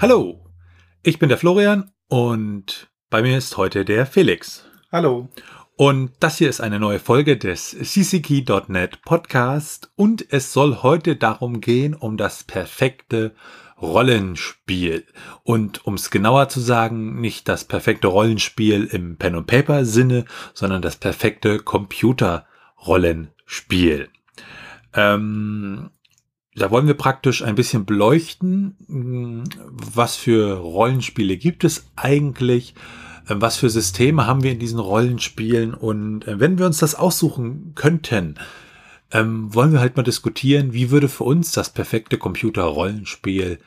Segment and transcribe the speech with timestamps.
[0.00, 0.40] Hallo,
[1.02, 4.64] ich bin der Florian und bei mir ist heute der Felix.
[4.90, 5.28] Hallo.
[5.76, 11.60] Und das hier ist eine neue Folge des CCKey.net Podcast und es soll heute darum
[11.60, 13.34] gehen, um das perfekte
[13.78, 15.06] Rollenspiel.
[15.42, 20.24] Und um es genauer zu sagen, nicht das perfekte Rollenspiel im Pen und Paper Sinne,
[20.54, 24.08] sondern das perfekte Computer-Rollenspiel.
[24.94, 25.90] Ähm,
[26.54, 32.74] da wollen wir praktisch ein bisschen beleuchten, hm, was für Rollenspiele gibt es eigentlich,
[33.28, 36.94] äh, was für Systeme haben wir in diesen Rollenspielen und äh, wenn wir uns das
[36.94, 38.36] aussuchen könnten,
[39.12, 43.58] ähm, wollen wir halt mal diskutieren, wie würde für uns das perfekte Computer-Rollenspiel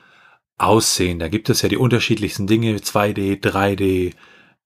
[0.58, 1.20] aussehen.
[1.20, 4.13] Da gibt es ja die unterschiedlichsten Dinge, 2D, 3D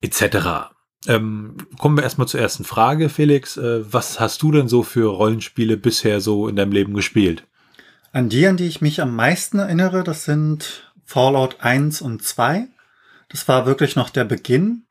[0.00, 0.70] etc.
[1.06, 3.56] Ähm, kommen wir erstmal zur ersten Frage, Felix.
[3.56, 7.44] Äh, was hast du denn so für Rollenspiele bisher so in deinem Leben gespielt?
[8.12, 12.68] An die, an die ich mich am meisten erinnere, das sind Fallout 1 und 2.
[13.28, 14.86] Das war wirklich noch der Beginn.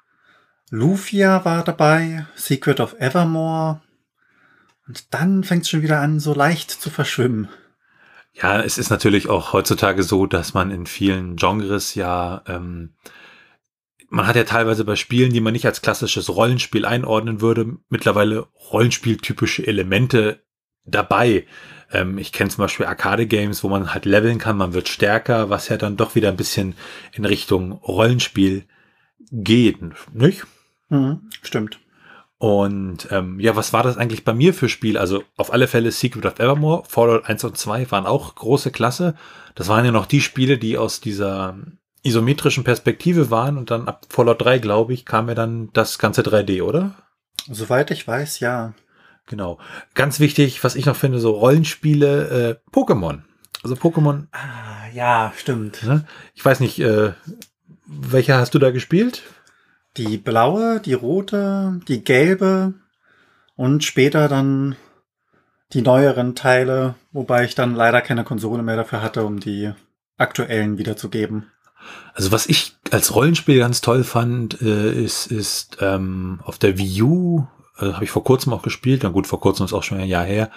[0.70, 3.82] Lufia war dabei, Secret of Evermore.
[4.88, 7.50] Und dann fängt es schon wieder an, so leicht zu verschwimmen.
[8.34, 12.94] Ja, es ist natürlich auch heutzutage so, dass man in vielen Genres ja, ähm,
[14.10, 18.48] man hat ja teilweise bei Spielen, die man nicht als klassisches Rollenspiel einordnen würde, mittlerweile
[18.72, 20.44] Rollenspieltypische Elemente
[20.88, 21.46] dabei.
[21.92, 25.70] Ähm, ich kenne zum Beispiel Arcade-Games, wo man halt leveln kann, man wird stärker, was
[25.70, 26.76] ja dann doch wieder ein bisschen
[27.14, 28.64] in Richtung Rollenspiel
[29.32, 29.80] geht,
[30.14, 30.46] nicht?
[30.90, 31.80] Mhm, stimmt.
[32.40, 34.98] Und ähm, ja, was war das eigentlich bei mir für Spiel?
[34.98, 39.16] Also auf alle Fälle Secret of Evermore, Fallout 1 und 2 waren auch große Klasse.
[39.56, 41.58] Das waren ja noch die Spiele, die aus dieser
[42.04, 46.22] isometrischen Perspektive waren und dann ab Fallout 3, glaube ich, kam ja dann das ganze
[46.22, 46.94] 3D, oder?
[47.50, 48.74] Soweit ich weiß, ja.
[49.28, 49.60] Genau.
[49.94, 53.22] Ganz wichtig, was ich noch finde, so Rollenspiele, äh, Pokémon.
[53.64, 54.28] Also Pokémon.
[54.32, 55.84] Ah, ja, stimmt.
[55.84, 56.06] Ne?
[56.34, 57.12] Ich weiß nicht, äh,
[57.86, 59.24] welche hast du da gespielt?
[59.98, 62.74] Die blaue, die rote, die gelbe
[63.56, 64.76] und später dann
[65.74, 69.74] die neueren Teile, wobei ich dann leider keine Konsole mehr dafür hatte, um die
[70.18, 71.52] aktuellen wiederzugeben.
[72.14, 77.02] Also was ich als Rollenspiel ganz toll fand, äh, ist, ist ähm, auf der Wii
[77.02, 77.48] U,
[77.80, 80.08] äh, habe ich vor kurzem auch gespielt, na gut, vor kurzem ist auch schon ein
[80.08, 80.52] Jahr her,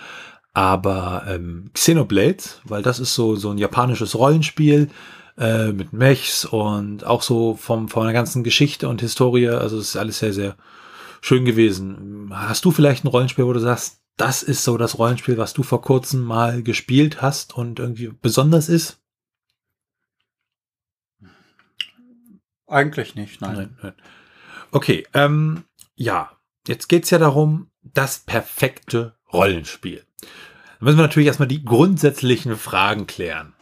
[0.53, 4.89] aber ähm, Xenoblade, weil das ist so, so ein japanisches Rollenspiel,
[5.39, 9.49] äh, mit Mechs und auch so vom, von der ganzen Geschichte und Historie.
[9.49, 10.57] Also es ist alles sehr, sehr
[11.21, 12.31] schön gewesen.
[12.33, 15.63] Hast du vielleicht ein Rollenspiel, wo du sagst, das ist so das Rollenspiel, was du
[15.63, 19.01] vor kurzem mal gespielt hast und irgendwie besonders ist?
[22.67, 23.55] Eigentlich nicht, nein.
[23.55, 23.95] nein, nein.
[24.71, 25.65] Okay, ähm,
[25.97, 26.31] ja,
[26.71, 30.05] jetzt geht's ja darum, das perfekte Rollenspiel.
[30.23, 30.29] Da
[30.85, 33.53] müssen wir natürlich erstmal die grundsätzlichen Fragen klären.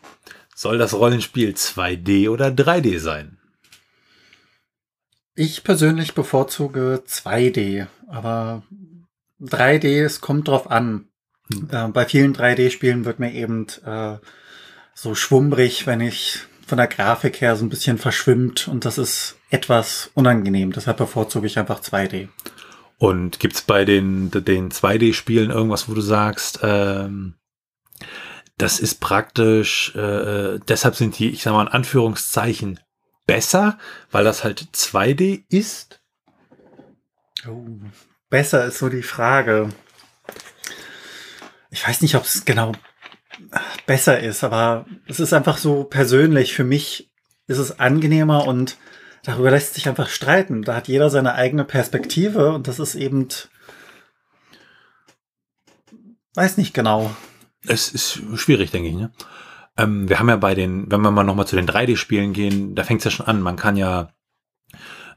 [0.55, 3.39] Soll das Rollenspiel 2D oder 3D sein?
[5.35, 8.63] Ich persönlich bevorzuge 2D, aber
[9.41, 11.09] 3D, es kommt drauf an.
[11.53, 11.69] Hm.
[11.71, 14.17] Äh, bei vielen 3D-Spielen wird mir eben äh,
[14.95, 19.37] so schwummrig, wenn ich von der Grafik her so ein bisschen verschwimmt und das ist
[19.49, 20.73] etwas unangenehm.
[20.73, 22.29] Deshalb bevorzuge ich einfach 2D.
[22.99, 27.35] Und gibt's bei den, den 2D-Spielen irgendwas, wo du sagst, ähm,
[28.57, 30.01] das ist praktisch, äh,
[30.55, 32.81] äh, deshalb sind die, ich sag mal in Anführungszeichen,
[33.25, 33.79] besser,
[34.11, 36.01] weil das halt 2D ist?
[37.47, 37.67] Oh,
[38.31, 39.69] besser ist so die Frage.
[41.71, 42.73] Ich weiß nicht, ob es genau
[43.87, 46.55] besser ist, aber es ist einfach so persönlich.
[46.55, 47.13] Für mich
[47.47, 48.77] ist es angenehmer und
[49.23, 50.63] darüber lässt sich einfach streiten.
[50.63, 53.29] Da hat jeder seine eigene Perspektive und das ist eben,
[56.35, 57.11] weiß nicht genau
[57.67, 58.95] es ist schwierig, denke ich.
[58.95, 59.11] Ne?
[59.77, 62.85] Ähm, wir haben ja bei den, wenn wir mal nochmal zu den 3D-Spielen gehen, da
[62.85, 63.41] fängt es ja schon an.
[63.41, 64.13] Man kann ja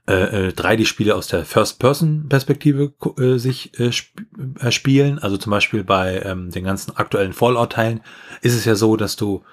[0.08, 4.14] äh, 3D-Spiele äh, aus der First-Person-Perspektive äh, sich äh, sp
[4.60, 5.20] äh, spielen.
[5.20, 8.02] Also zum Beispiel bei ähm, den ganzen aktuellen Fallout-Teilen
[8.42, 9.44] ist es ja so, dass du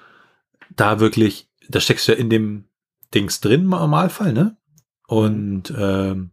[0.75, 2.65] da wirklich, da steckst du ja in dem
[3.13, 4.57] Dings drin im Normalfall, ne?
[5.07, 6.31] Und ähm,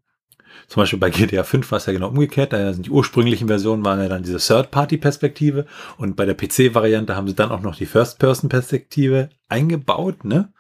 [0.69, 2.53] zum Beispiel bei GTA 5 war es ja genau umgekehrt.
[2.53, 7.29] Da sind die ursprünglichen Versionen waren ja dann diese Third-Party-Perspektive und bei der PC-Variante haben
[7.29, 10.25] sie dann auch noch die First-Person-Perspektive eingebaut.
[10.25, 10.53] Ne?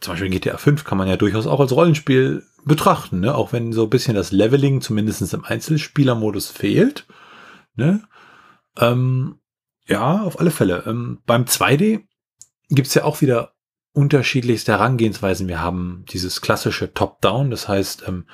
[0.00, 3.34] Zum Beispiel GTA 5 kann man ja durchaus auch als Rollenspiel betrachten, ne?
[3.34, 7.06] auch wenn so ein bisschen das Leveling zumindest im Einzelspielermodus fehlt.
[7.76, 8.02] Ne?
[8.76, 9.36] Ähm,
[9.86, 10.84] ja, auf alle Fälle.
[10.86, 12.02] Ähm, beim 2D
[12.68, 13.52] gibt's ja auch wieder
[13.98, 15.48] unterschiedlichste Herangehensweisen.
[15.48, 18.26] Wir haben dieses klassische Top-Down, das heißt, ähm,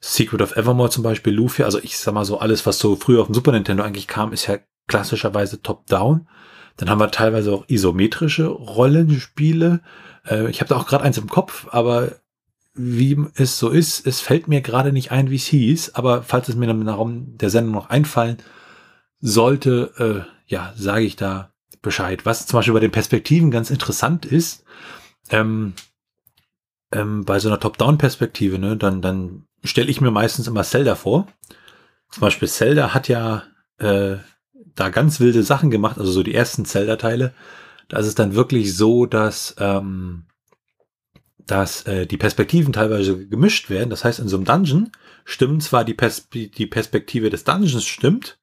[0.00, 3.20] Secret of Evermore zum Beispiel, Luffy, also ich sag mal so, alles, was so früher
[3.20, 6.28] auf dem Super Nintendo eigentlich kam, ist ja klassischerweise Top-Down.
[6.76, 9.80] Dann haben wir teilweise auch isometrische Rollenspiele.
[10.24, 12.12] Äh, ich habe da auch gerade eins im Kopf, aber
[12.74, 16.48] wie es so ist, es fällt mir gerade nicht ein, wie es hieß, aber falls
[16.48, 18.36] es mir dann im Raum der Sendung noch einfallen
[19.20, 21.50] sollte, äh, ja, sage ich da
[21.82, 22.24] Bescheid.
[22.24, 24.64] Was zum Beispiel bei den Perspektiven ganz interessant ist,
[25.30, 25.74] ähm,
[26.92, 31.26] ähm, bei so einer Top-Down-Perspektive, ne, dann, dann stelle ich mir meistens immer Zelda vor.
[32.10, 33.44] Zum Beispiel Zelda hat ja
[33.78, 34.16] äh,
[34.74, 37.34] da ganz wilde Sachen gemacht, also so die ersten Zelda-Teile.
[37.88, 40.26] Da ist es dann wirklich so, dass, ähm,
[41.38, 43.90] dass äh, die Perspektiven teilweise gemischt werden.
[43.90, 44.92] Das heißt, in so einem Dungeon
[45.24, 48.37] stimmen zwar die, Pers die Perspektive des Dungeons stimmt,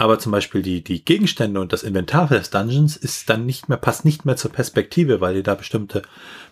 [0.00, 3.76] aber zum Beispiel die, die Gegenstände und das Inventar des Dungeons ist dann nicht mehr,
[3.76, 6.00] passt nicht mehr zur Perspektive, weil die da bestimmte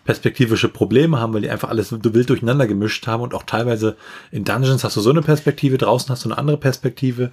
[0.05, 3.97] perspektivische Probleme haben, weil die einfach alles wild durcheinander gemischt haben und auch teilweise
[4.29, 7.31] in Dungeons hast du so eine Perspektive, draußen hast du eine andere Perspektive.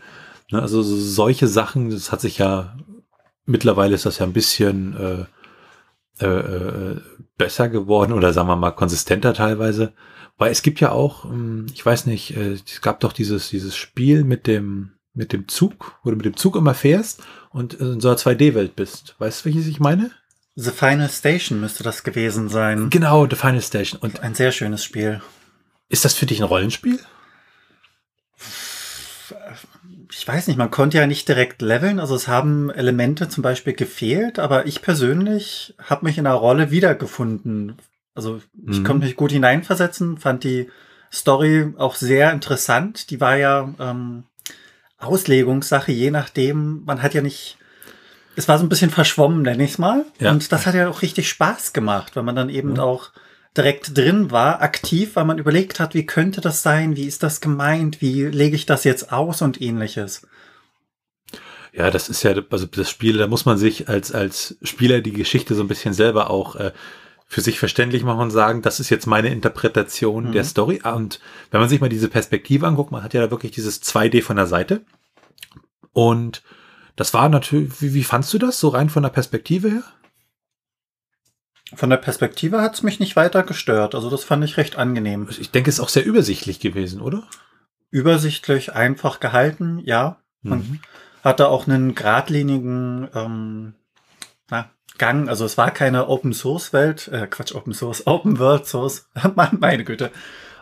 [0.50, 2.78] Ne, also solche Sachen, das hat sich ja,
[3.44, 7.00] mittlerweile ist das ja ein bisschen äh, äh, äh,
[7.36, 9.92] besser geworden oder sagen wir mal konsistenter teilweise.
[10.38, 13.76] Weil es gibt ja auch, hm, ich weiß nicht, äh, es gab doch dieses, dieses
[13.76, 18.00] Spiel mit dem, mit dem Zug, wo du mit dem Zug immer fährst und in
[18.00, 19.16] so einer 2D-Welt bist.
[19.18, 20.10] Weißt du, welches ich meine?
[20.54, 22.90] The Final Station müsste das gewesen sein.
[22.90, 24.00] Genau, The Final Station.
[24.00, 25.20] Und ein sehr schönes Spiel.
[25.88, 26.98] Ist das für dich ein Rollenspiel?
[30.12, 33.74] Ich weiß nicht, man konnte ja nicht direkt leveln, also es haben Elemente zum Beispiel
[33.74, 37.76] gefehlt, aber ich persönlich habe mich in einer Rolle wiedergefunden.
[38.14, 38.84] Also ich mhm.
[38.84, 40.70] konnte mich gut hineinversetzen, fand die
[41.12, 43.10] Story auch sehr interessant.
[43.10, 44.24] Die war ja ähm,
[44.98, 47.58] Auslegungssache, je nachdem, man hat ja nicht,
[48.34, 50.04] es war so ein bisschen verschwommen, nenne ich es mal.
[50.20, 50.30] Ja.
[50.30, 52.80] Und das hat ja auch richtig Spaß gemacht, weil man dann eben mhm.
[52.80, 53.10] auch
[53.56, 57.40] direkt drin war, aktiv, weil man überlegt hat, wie könnte das sein, wie ist das
[57.40, 60.26] gemeint, wie lege ich das jetzt aus und ähnliches.
[61.72, 65.12] Ja, das ist ja, also das Spiel, da muss man sich als, als Spieler die
[65.12, 66.72] Geschichte so ein bisschen selber auch äh,
[67.26, 70.32] für sich verständlich machen und sagen, das ist jetzt meine Interpretation mhm.
[70.32, 70.80] der Story.
[70.82, 71.20] Und
[71.50, 74.36] wenn man sich mal diese Perspektive anguckt, man hat ja da wirklich dieses 2D von
[74.36, 74.82] der Seite.
[75.92, 76.42] Und
[76.94, 79.82] das war natürlich, wie, wie fandst du das so rein von der Perspektive her?
[81.74, 83.96] Von der Perspektive hat es mich nicht weiter gestört.
[83.96, 85.28] Also das fand ich recht angenehm.
[85.28, 87.24] Ich denke, es ist auch sehr übersichtlich gewesen, oder?
[87.90, 90.20] Übersichtlich, einfach gehalten, ja.
[90.42, 90.80] Man mhm.
[91.24, 93.74] hatte auch einen geradlinigen ähm,
[94.48, 95.28] na, Gang.
[95.28, 99.08] Also es war keine Open Source Welt, äh, Quatsch, Open Source, Open World Source.
[99.34, 100.10] meine Güte.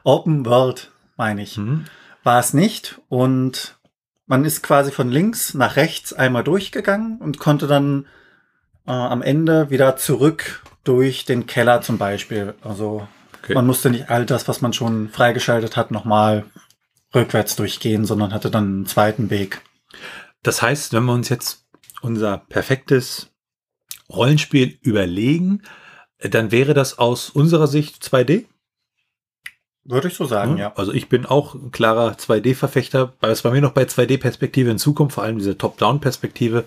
[0.03, 1.57] Open World, meine ich.
[1.57, 1.85] Mhm.
[2.23, 3.01] War es nicht.
[3.09, 3.77] Und
[4.27, 8.07] man ist quasi von links nach rechts einmal durchgegangen und konnte dann
[8.87, 12.55] äh, am Ende wieder zurück durch den Keller zum Beispiel.
[12.63, 13.07] Also
[13.43, 13.55] okay.
[13.55, 16.45] man musste nicht all das, was man schon freigeschaltet hat, nochmal
[17.15, 19.61] rückwärts durchgehen, sondern hatte dann einen zweiten Weg.
[20.43, 21.65] Das heißt, wenn wir uns jetzt
[22.03, 23.31] unser perfektes
[24.11, 25.63] Rollenspiel überlegen,
[26.19, 28.45] dann wäre das aus unserer Sicht 2D?
[29.85, 30.73] Würde ich so sagen, ja.
[30.77, 35.25] Also ich bin auch ein klarer 2D-Verfechter, was bei mir noch bei 2D-Perspektive hinzukommt, vor
[35.25, 36.65] allem diese Top-Down-Perspektive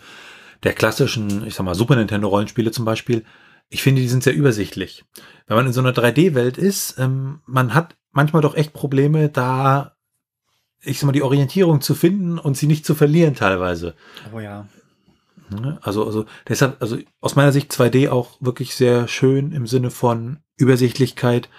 [0.64, 3.26] der klassischen, ich sag mal, Super Nintendo-Rollenspiele zum Beispiel.
[3.70, 5.04] Ich finde, die sind sehr übersichtlich.
[5.48, 9.96] Wenn man in so einer 3D-Welt ist, ähm, man hat manchmal doch echt Probleme, da,
[10.82, 13.96] ich sag mal, die Orientierung zu finden und sie nicht zu verlieren teilweise.
[14.34, 14.68] Oh ja.
[15.50, 15.80] Ne?
[15.82, 20.40] Also, also deshalb, also aus meiner Sicht 2D auch wirklich sehr schön im Sinne von
[20.58, 21.50] Übersichtlichkeit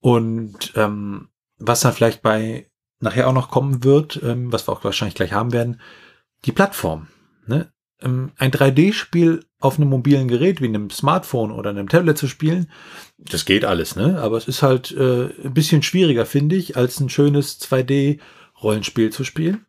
[0.00, 2.70] und ähm, was dann vielleicht bei
[3.00, 5.80] nachher auch noch kommen wird, ähm, was wir auch wahrscheinlich gleich haben werden,
[6.44, 7.08] die Plattform.
[7.46, 7.72] Ne?
[8.00, 12.70] Ähm, ein 3D-Spiel auf einem mobilen Gerät wie einem Smartphone oder einem Tablet zu spielen,
[13.18, 14.20] das geht alles, ne?
[14.20, 19.24] Aber es ist halt äh, ein bisschen schwieriger, finde ich, als ein schönes 2D-Rollenspiel zu
[19.24, 19.66] spielen.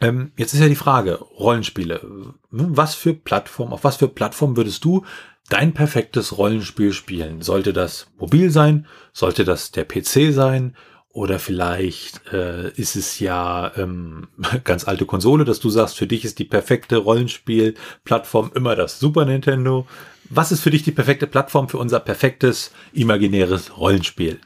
[0.00, 2.34] Ähm, jetzt ist ja die Frage, Rollenspiele.
[2.50, 5.04] Was für Plattform, auf was für Plattform würdest du
[5.48, 7.42] dein perfektes Rollenspiel spielen?
[7.42, 8.86] Sollte das mobil sein?
[9.12, 10.76] Sollte das der PC sein?
[11.10, 14.28] Oder vielleicht äh, ist es ja ähm,
[14.64, 19.24] ganz alte Konsole, dass du sagst, für dich ist die perfekte Rollenspielplattform immer das Super
[19.24, 19.86] Nintendo.
[20.28, 24.40] Was ist für dich die perfekte Plattform für unser perfektes imaginäres Rollenspiel?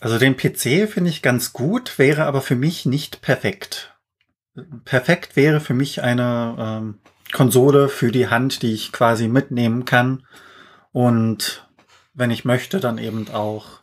[0.00, 3.94] Also den PC finde ich ganz gut, wäre aber für mich nicht perfekt
[4.84, 6.98] perfekt wäre für mich eine ähm,
[7.32, 10.26] Konsole für die Hand, die ich quasi mitnehmen kann.
[10.92, 11.68] Und
[12.14, 13.80] wenn ich möchte, dann eben auch.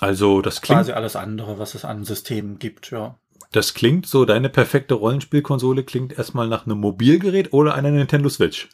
[0.00, 0.78] Also das klingt.
[0.78, 3.18] Quasi alles andere, was es an Systemen gibt, ja.
[3.52, 8.68] Das klingt so, deine perfekte Rollenspielkonsole klingt erstmal nach einem Mobilgerät oder einer Nintendo Switch.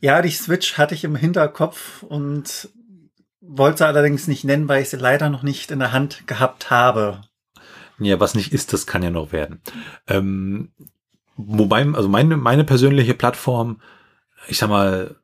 [0.00, 2.70] Ja, die Switch hatte ich im Hinterkopf und
[3.40, 6.70] wollte sie allerdings nicht nennen, weil ich sie leider noch nicht in der Hand gehabt
[6.70, 7.20] habe.
[8.04, 9.60] Ja, was nicht ist, das kann ja noch werden.
[10.06, 10.72] Ähm,
[11.36, 13.80] wobei, also meine, meine persönliche Plattform,
[14.48, 15.16] ich sag mal,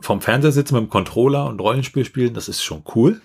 [0.00, 3.20] vom Fernseher sitzen mit dem Controller und Rollenspiel spielen, das ist schon cool.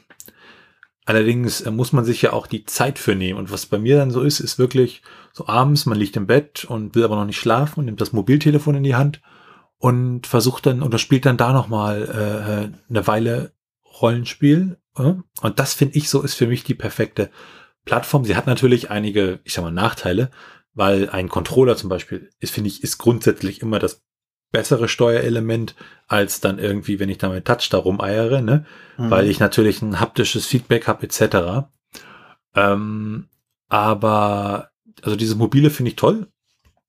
[1.06, 3.40] Allerdings äh, muss man sich ja auch die Zeit für nehmen.
[3.40, 5.02] Und was bei mir dann so ist, ist wirklich
[5.34, 8.14] so abends, man liegt im Bett und will aber noch nicht schlafen und nimmt das
[8.14, 9.22] Mobiltelefon in die Hand
[9.78, 13.54] und versucht dann oder spielt dann da nochmal äh, eine Weile
[14.02, 14.78] Rollenspiel.
[14.98, 15.14] Äh?
[15.42, 17.30] Und das finde ich so ist für mich die perfekte
[17.86, 18.26] Plattform.
[18.26, 20.32] Sie hat natürlich einige, ich sag mal, Nachteile,
[20.74, 24.04] weil ein Controller zum Beispiel ist, finde ich, ist grundsätzlich immer das
[24.52, 25.76] bessere Steuerelement
[26.08, 28.66] als dann irgendwie, wenn ich da mit Touch da rumeiere, ne?
[28.98, 29.10] Mhm.
[29.10, 31.68] Weil ich natürlich ein haptisches Feedback habe, etc.
[32.56, 33.28] Ähm,
[33.68, 34.70] aber,
[35.02, 36.28] also diese mobile finde ich toll.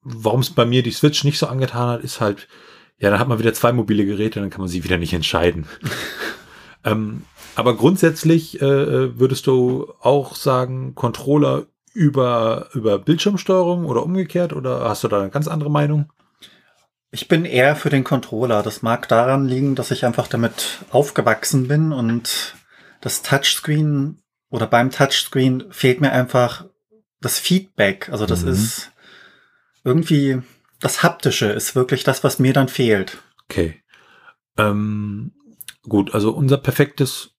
[0.03, 2.49] Warum es bei mir die Switch nicht so angetan hat, ist halt,
[2.99, 5.67] ja, dann hat man wieder zwei mobile Geräte, dann kann man sie wieder nicht entscheiden.
[6.85, 7.23] ähm,
[7.57, 15.05] aber grundsätzlich äh, würdest du auch sagen, Controller über, über Bildschirmsteuerung oder umgekehrt oder hast
[15.05, 16.13] du da eine ganz andere Meinung?
[17.11, 18.63] Ich bin eher für den Controller.
[18.63, 22.57] Das mag daran liegen, dass ich einfach damit aufgewachsen bin und
[23.01, 24.21] das Touchscreen
[24.51, 26.67] oder beim Touchscreen fehlt mir einfach
[27.21, 28.09] das Feedback.
[28.11, 28.49] Also das mhm.
[28.51, 28.91] ist
[29.85, 30.43] irgendwie
[30.85, 33.23] das Haptische ist wirklich das, was mir dann fehlt.
[33.45, 33.83] Okay.
[34.59, 35.33] Ähm,
[35.83, 37.34] gut, also unser perfektes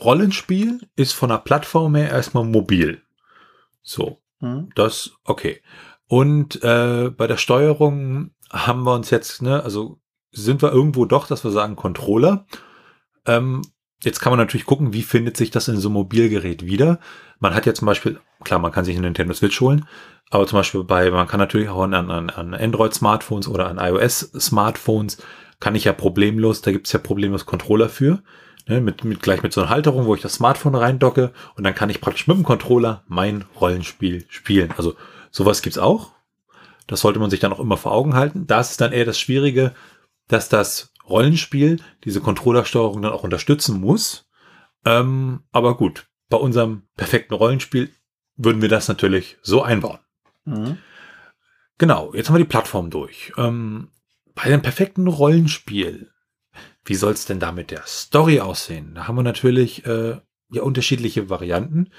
[0.00, 3.02] Rollenspiel ist von der Plattform her erstmal mobil.
[3.82, 4.70] So, mhm.
[4.74, 5.62] das okay.
[6.06, 10.00] Und äh, bei der Steuerung haben wir uns jetzt, ne, also
[10.30, 12.46] sind wir irgendwo doch, dass wir sagen Controller.
[13.26, 13.62] Ähm,
[14.02, 17.00] jetzt kann man natürlich gucken, wie findet sich das in so einem Mobilgerät wieder.
[17.40, 19.86] Man hat ja zum Beispiel, klar, man kann sich einen Nintendo Switch holen,
[20.30, 25.18] aber zum Beispiel bei, man kann natürlich auch an, an, an Android-Smartphones oder an iOS-Smartphones,
[25.60, 28.22] kann ich ja problemlos, da gibt's ja problemlos Controller für.
[28.68, 31.74] Ne, mit, mit, gleich mit so einer Halterung, wo ich das Smartphone reindocke und dann
[31.74, 34.74] kann ich praktisch mit dem Controller mein Rollenspiel spielen.
[34.76, 34.94] Also
[35.30, 36.12] sowas gibt's auch.
[36.86, 38.46] Das sollte man sich dann auch immer vor Augen halten.
[38.46, 39.74] Da ist dann eher das Schwierige,
[40.26, 44.28] dass das Rollenspiel diese Controllersteuerung dann auch unterstützen muss.
[44.84, 47.90] Ähm, aber gut, bei unserem perfekten Rollenspiel
[48.36, 49.98] würden wir das natürlich so einbauen.
[50.44, 50.78] Mhm.
[51.78, 53.32] Genau, jetzt haben wir die Plattform durch.
[53.36, 53.90] Ähm,
[54.34, 56.10] bei einem perfekten Rollenspiel,
[56.88, 58.94] wie soll es denn da mit der Story aussehen?
[58.94, 60.16] Da haben wir natürlich äh,
[60.50, 61.90] ja unterschiedliche Varianten.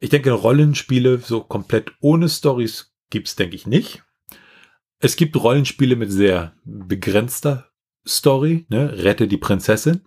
[0.00, 4.02] Ich denke, Rollenspiele so komplett ohne Stories gibt's denke ich, nicht.
[5.00, 7.68] Es gibt Rollenspiele mit sehr begrenzter
[8.06, 8.92] Story, ne?
[9.04, 10.02] Rette die Prinzessin.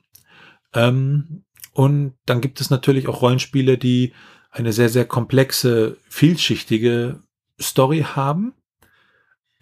[0.74, 1.44] Ähm,
[1.74, 4.14] und dann gibt es natürlich auch Rollenspiele, die
[4.50, 7.22] eine sehr, sehr komplexe, vielschichtige
[7.60, 8.54] Story haben.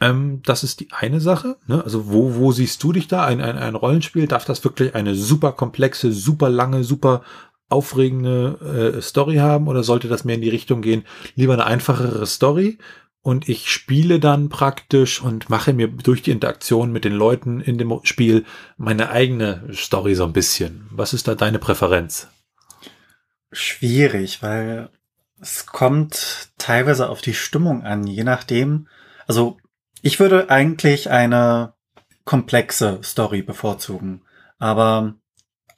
[0.01, 1.57] Ähm, das ist die eine Sache.
[1.67, 1.83] Ne?
[1.83, 3.25] Also wo, wo siehst du dich da?
[3.25, 7.23] Ein, ein, ein Rollenspiel, darf das wirklich eine super komplexe, super lange, super
[7.69, 11.03] aufregende äh, Story haben oder sollte das mehr in die Richtung gehen,
[11.35, 12.79] lieber eine einfachere Story
[13.21, 17.77] und ich spiele dann praktisch und mache mir durch die Interaktion mit den Leuten in
[17.77, 18.45] dem Spiel
[18.77, 20.87] meine eigene Story so ein bisschen.
[20.91, 22.27] Was ist da deine Präferenz?
[23.51, 24.89] Schwierig, weil
[25.41, 28.87] es kommt teilweise auf die Stimmung an, je nachdem.
[29.27, 29.57] Also
[30.01, 31.73] ich würde eigentlich eine
[32.25, 34.21] komplexe Story bevorzugen,
[34.59, 35.15] aber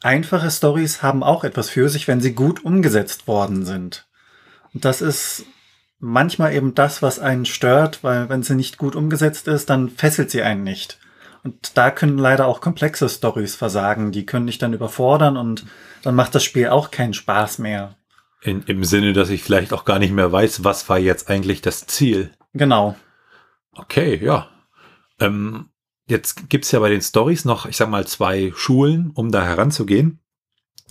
[0.01, 4.07] einfache Stories haben auch etwas für sich, wenn sie gut umgesetzt worden sind.
[4.73, 5.45] Und das ist
[5.99, 10.31] manchmal eben das, was einen stört, weil wenn sie nicht gut umgesetzt ist, dann fesselt
[10.31, 10.99] sie einen nicht.
[11.43, 14.11] Und da können leider auch komplexe Stories versagen.
[14.11, 15.65] Die können dich dann überfordern und
[16.03, 17.95] dann macht das Spiel auch keinen Spaß mehr.
[18.41, 21.61] In, Im Sinne, dass ich vielleicht auch gar nicht mehr weiß, was war jetzt eigentlich
[21.61, 22.31] das Ziel.
[22.53, 22.95] Genau.
[23.75, 24.49] Okay, ja.
[25.19, 25.69] Ähm,
[26.07, 30.19] jetzt gibt's ja bei den Stories noch, ich sag mal, zwei Schulen, um da heranzugehen.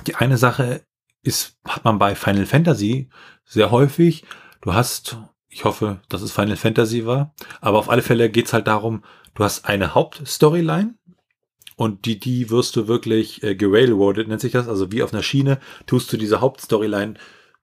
[0.07, 0.85] Die eine Sache
[1.23, 3.11] ist, hat man bei Final Fantasy
[3.45, 4.25] sehr häufig,
[4.63, 5.17] Du hast,
[5.49, 9.03] ich hoffe, dass es Final Fantasy war, aber auf alle Fälle geht's halt darum,
[9.35, 10.95] du hast eine Hauptstoryline
[11.77, 15.23] und die, die wirst du wirklich äh, gerailroadet, nennt sich das, also wie auf einer
[15.23, 17.15] Schiene, tust du diese Hauptstoryline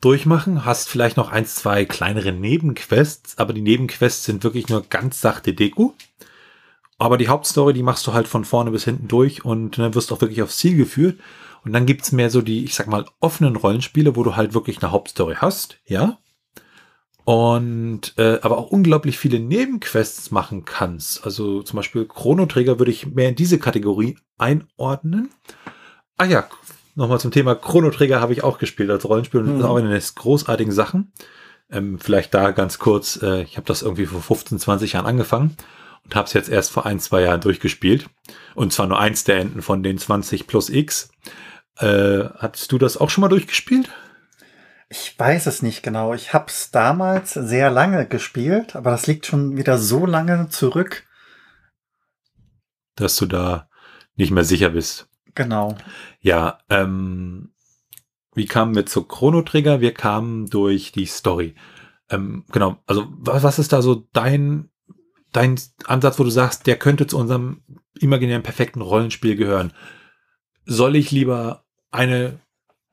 [0.01, 5.21] durchmachen, hast vielleicht noch eins, zwei kleinere Nebenquests, aber die Nebenquests sind wirklich nur ganz
[5.21, 5.93] sachte Deko.
[6.99, 10.11] Aber die Hauptstory, die machst du halt von vorne bis hinten durch und dann wirst
[10.11, 11.19] auch wirklich aufs Ziel geführt.
[11.63, 14.81] Und dann gibt's mehr so die, ich sag mal, offenen Rollenspiele, wo du halt wirklich
[14.81, 16.17] eine Hauptstory hast, ja
[17.27, 21.25] und äh, aber auch unglaublich viele Nebenquests machen kannst.
[21.25, 25.29] Also zum Beispiel Chronoträger würde ich mehr in diese Kategorie einordnen.
[26.15, 26.47] Ah ja,
[26.97, 29.51] nochmal zum Thema Chronoträger habe ich auch gespielt als Rollenspiel und mhm.
[29.51, 31.13] das ist auch eine der großartigen Sachen.
[31.69, 35.55] Ähm, vielleicht da ganz kurz, äh, ich habe das irgendwie vor 15, 20 Jahren angefangen
[36.03, 38.09] und habe es jetzt erst vor ein, zwei Jahren durchgespielt.
[38.55, 41.09] Und zwar nur eins der Enden von den 20 plus X.
[41.77, 43.89] Äh, hattest du das auch schon mal durchgespielt?
[44.89, 46.13] Ich weiß es nicht genau.
[46.13, 51.03] Ich habe es damals sehr lange gespielt, aber das liegt schon wieder so lange zurück.
[52.95, 53.69] Dass du da
[54.15, 55.09] nicht mehr sicher bist.
[55.37, 55.77] Genau.
[56.19, 57.53] Ja, ähm,
[58.33, 59.81] wie kamen wir zu Chrono Trigger?
[59.81, 61.53] Wir kamen durch die Story.
[62.09, 64.71] Ähm, genau, also was, was ist da so dein,
[65.31, 67.61] dein Ansatz, wo du sagst, der könnte zu unserem
[67.99, 69.73] imaginären perfekten Rollenspiel gehören?
[70.65, 72.39] Soll ich lieber eine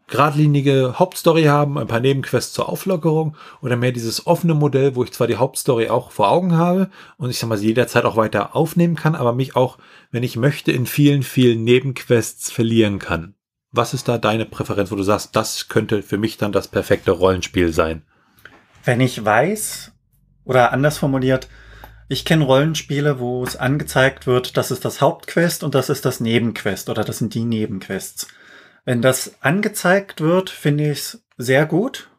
[0.06, 5.12] geradlinige Hauptstory haben, ein paar Nebenquests zur Auflockerung oder mehr dieses offene Modell, wo ich
[5.12, 8.54] zwar die Hauptstory auch vor Augen habe und ich sag mal, sie jederzeit auch weiter
[8.54, 9.78] aufnehmen kann, aber mich auch,
[10.10, 13.34] wenn ich möchte, in vielen, vielen Nebenquests verlieren kann.
[13.72, 17.10] Was ist da deine Präferenz, wo du sagst, das könnte für mich dann das perfekte
[17.10, 18.02] Rollenspiel sein?
[18.84, 19.92] Wenn ich weiß,
[20.44, 21.48] oder anders formuliert,
[22.08, 26.20] ich kenne Rollenspiele, wo es angezeigt wird, das ist das Hauptquest und das ist das
[26.20, 28.28] Nebenquest oder das sind die Nebenquests.
[28.84, 32.10] Wenn das angezeigt wird, finde ich es sehr gut.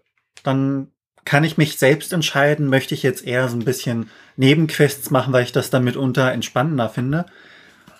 [0.43, 0.91] Dann
[1.23, 5.43] kann ich mich selbst entscheiden, möchte ich jetzt eher so ein bisschen Nebenquests machen, weil
[5.43, 7.25] ich das dann mitunter entspannender finde.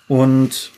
[0.08, 0.72] Und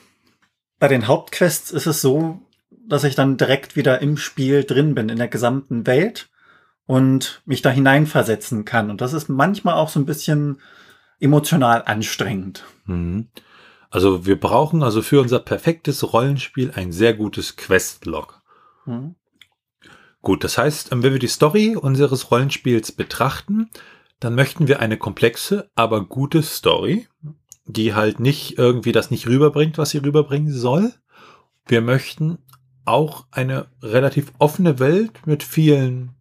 [0.80, 5.10] bei den Hauptquests ist es so, dass ich dann direkt wieder im Spiel drin bin,
[5.10, 6.30] in der gesamten Welt
[6.86, 8.90] und mich da hineinversetzen kann.
[8.90, 10.62] Und das ist manchmal auch so ein bisschen
[11.20, 12.64] emotional anstrengend.
[12.86, 13.28] Mhm.
[13.90, 18.42] Also wir brauchen also für unser perfektes Rollenspiel ein sehr gutes Questlog.
[18.86, 19.16] Mhm.
[20.22, 23.70] Gut, das heißt, wenn wir die Story unseres Rollenspiels betrachten,
[24.20, 27.08] dann möchten wir eine komplexe, aber gute Story,
[27.66, 30.94] die halt nicht irgendwie das nicht rüberbringt, was sie rüberbringen soll.
[31.66, 32.40] Wir möchten
[32.86, 36.16] auch eine relativ offene Welt mit vielen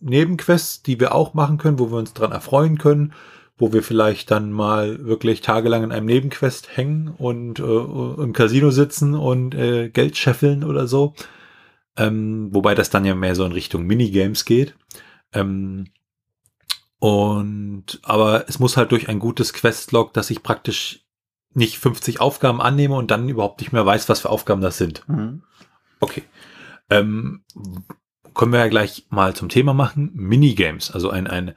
[0.00, 3.12] Nebenquests, die wir auch machen können, wo wir uns dran erfreuen können,
[3.62, 8.72] wo wir vielleicht dann mal wirklich tagelang in einem Nebenquest hängen und äh, im Casino
[8.72, 11.14] sitzen und äh, Geld scheffeln oder so.
[11.96, 14.74] Ähm, wobei das dann ja mehr so in Richtung Minigames geht.
[15.32, 15.84] Ähm,
[16.98, 21.04] und aber es muss halt durch ein gutes Questlog, dass ich praktisch
[21.54, 25.08] nicht 50 Aufgaben annehme und dann überhaupt nicht mehr weiß, was für Aufgaben das sind.
[25.08, 25.44] Mhm.
[26.00, 26.24] Okay.
[26.90, 27.44] Ähm,
[28.34, 30.10] können wir ja gleich mal zum Thema machen.
[30.14, 31.54] Minigames, also ein, ein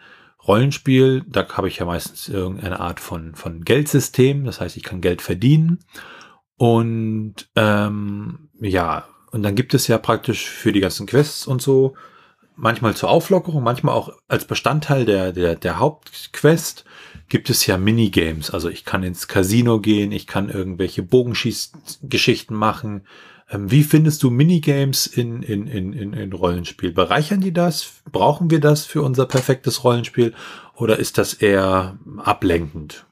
[0.48, 5.02] Rollenspiel, da habe ich ja meistens irgendeine Art von, von Geldsystem, das heißt, ich kann
[5.02, 5.80] Geld verdienen.
[6.58, 11.96] Und ähm, ja, und dann gibt es ja praktisch für die ganzen Quests und so,
[12.56, 16.86] manchmal zur Auflockerung, manchmal auch als Bestandteil der, der, der Hauptquest,
[17.28, 18.52] gibt es ja Minigames.
[18.52, 23.06] Also ich kann ins Casino gehen, ich kann irgendwelche Bogenschießgeschichten machen,
[23.60, 26.92] wie findest du Minigames in, in, in, in, in Rollenspiel?
[26.92, 28.02] Bereichern die das?
[28.12, 30.34] Brauchen wir das für unser perfektes Rollenspiel?
[30.76, 33.06] Oder ist das eher ablenkend?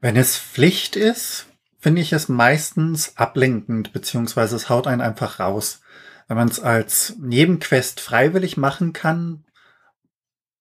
[0.00, 1.46] Wenn es Pflicht ist,
[1.78, 5.80] finde ich es meistens ablenkend, beziehungsweise es haut einen einfach raus.
[6.28, 9.44] Wenn man es als Nebenquest freiwillig machen kann,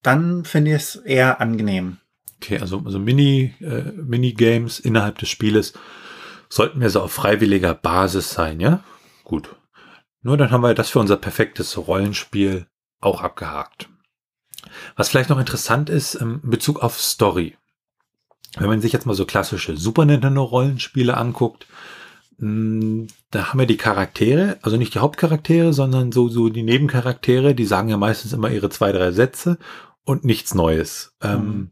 [0.02, 1.98] dann finde ich es eher angenehm.
[2.38, 5.74] Okay, also, also Mini, äh, Minigames innerhalb des Spieles
[6.50, 8.84] sollten wir so auf freiwilliger Basis sein, ja?
[9.24, 9.56] Gut.
[10.22, 12.68] Nur dann haben wir das für unser perfektes Rollenspiel
[13.00, 13.90] auch abgehakt.
[14.96, 17.56] Was vielleicht noch interessant ist ähm, in Bezug auf Story.
[18.58, 21.68] Wenn man sich jetzt mal so klassische Super Nintendo Rollenspiele anguckt,
[22.40, 27.54] mm, da haben wir die Charaktere, also nicht die Hauptcharaktere, sondern so, so die Nebencharaktere,
[27.54, 29.60] die sagen ja meistens immer ihre zwei, drei Sätze
[30.04, 31.16] und nichts Neues.
[31.22, 31.72] Ähm, mhm.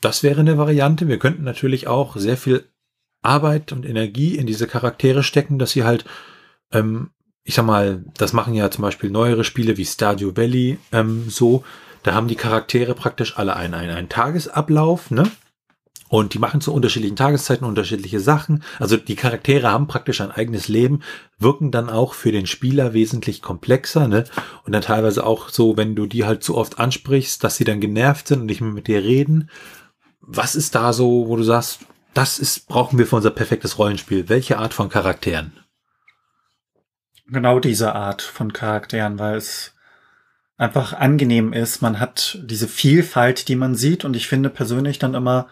[0.00, 1.08] das wäre eine Variante.
[1.08, 2.70] Wir könnten natürlich auch sehr viel
[3.22, 6.04] Arbeit und Energie in diese Charaktere stecken, dass sie halt,
[6.72, 7.10] ähm,
[7.44, 11.64] ich sag mal, das machen ja zum Beispiel neuere Spiele wie Stardew Valley ähm, so,
[12.02, 15.30] da haben die Charaktere praktisch alle einen, einen, einen Tagesablauf, ne?
[16.08, 18.62] Und die machen zu unterschiedlichen Tageszeiten unterschiedliche Sachen.
[18.78, 21.00] Also die Charaktere haben praktisch ein eigenes Leben,
[21.38, 24.24] wirken dann auch für den Spieler wesentlich komplexer, ne?
[24.64, 27.80] Und dann teilweise auch so, wenn du die halt zu oft ansprichst, dass sie dann
[27.80, 29.50] genervt sind und nicht mehr mit dir reden.
[30.20, 31.80] Was ist da so, wo du sagst,
[32.14, 34.28] das ist, brauchen wir für unser perfektes Rollenspiel.
[34.28, 35.52] Welche Art von Charakteren?
[37.26, 39.74] Genau diese Art von Charakteren, weil es
[40.56, 41.82] einfach angenehm ist.
[41.82, 45.48] Man hat diese Vielfalt, die man sieht und ich finde persönlich dann immer,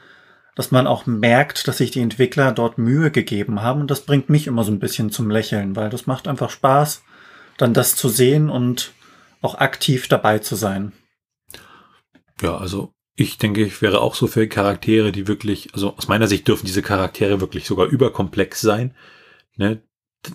[0.57, 4.31] dass man auch merkt, dass sich die Entwickler dort Mühe gegeben haben und das bringt
[4.31, 7.05] mich immer so ein bisschen zum Lächeln, weil das macht einfach Spaß,
[7.59, 8.93] dann das zu sehen und
[9.43, 10.93] auch aktiv dabei zu sein.
[12.41, 16.29] Ja, also ich denke, ich wäre auch so für Charaktere, die wirklich, also aus meiner
[16.29, 18.95] Sicht dürfen diese Charaktere wirklich sogar überkomplex sein.
[19.57, 19.83] Ne?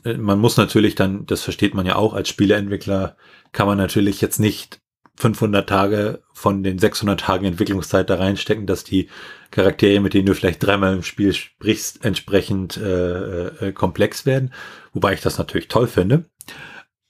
[0.03, 3.17] Man muss natürlich dann, das versteht man ja auch als Spieleentwickler,
[3.51, 4.81] kann man natürlich jetzt nicht
[5.17, 9.09] 500 Tage von den 600 Tagen Entwicklungszeit da reinstecken, dass die
[9.51, 14.53] Charaktere, mit denen du vielleicht dreimal im Spiel sprichst, entsprechend äh, äh, komplex werden.
[14.93, 16.25] Wobei ich das natürlich toll finde.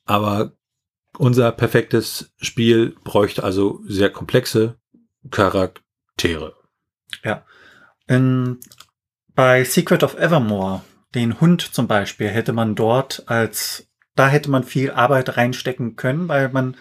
[0.05, 0.51] Aber
[1.17, 4.80] unser perfektes Spiel bräuchte also sehr komplexe
[5.29, 6.55] Charaktere.
[7.23, 7.45] Ja.
[8.07, 8.59] In,
[9.35, 10.81] bei Secret of Evermore,
[11.13, 16.27] den Hund zum Beispiel, hätte man dort als, da hätte man viel Arbeit reinstecken können,
[16.27, 16.75] weil man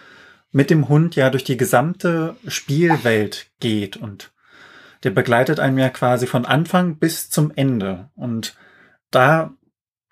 [0.53, 4.33] mit dem Hund ja durch die gesamte Spielwelt geht und
[5.03, 8.11] der begleitet einen ja quasi von Anfang bis zum Ende.
[8.15, 8.57] Und
[9.11, 9.55] da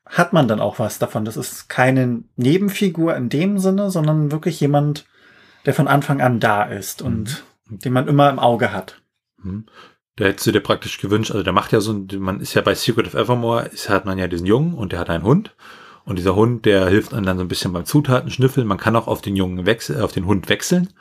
[0.06, 1.24] hat man dann auch was davon.
[1.24, 5.04] Das ist keine Nebenfigur in dem Sinne, sondern wirklich jemand,
[5.66, 7.36] der von Anfang an da ist und mhm.
[7.68, 9.00] Den man immer im Auge hat.
[9.42, 9.66] Mhm.
[10.16, 12.74] Da hättest du dir praktisch gewünscht, also der macht ja so, man ist ja bei
[12.74, 15.54] Secret of Evermore, ist, hat man ja diesen Jungen und der hat einen Hund.
[16.04, 18.66] Und dieser Hund, der hilft einem dann so ein bisschen beim Zutaten schnüffeln.
[18.66, 20.94] Man kann auch auf den Jungen wechseln, auf den Hund wechseln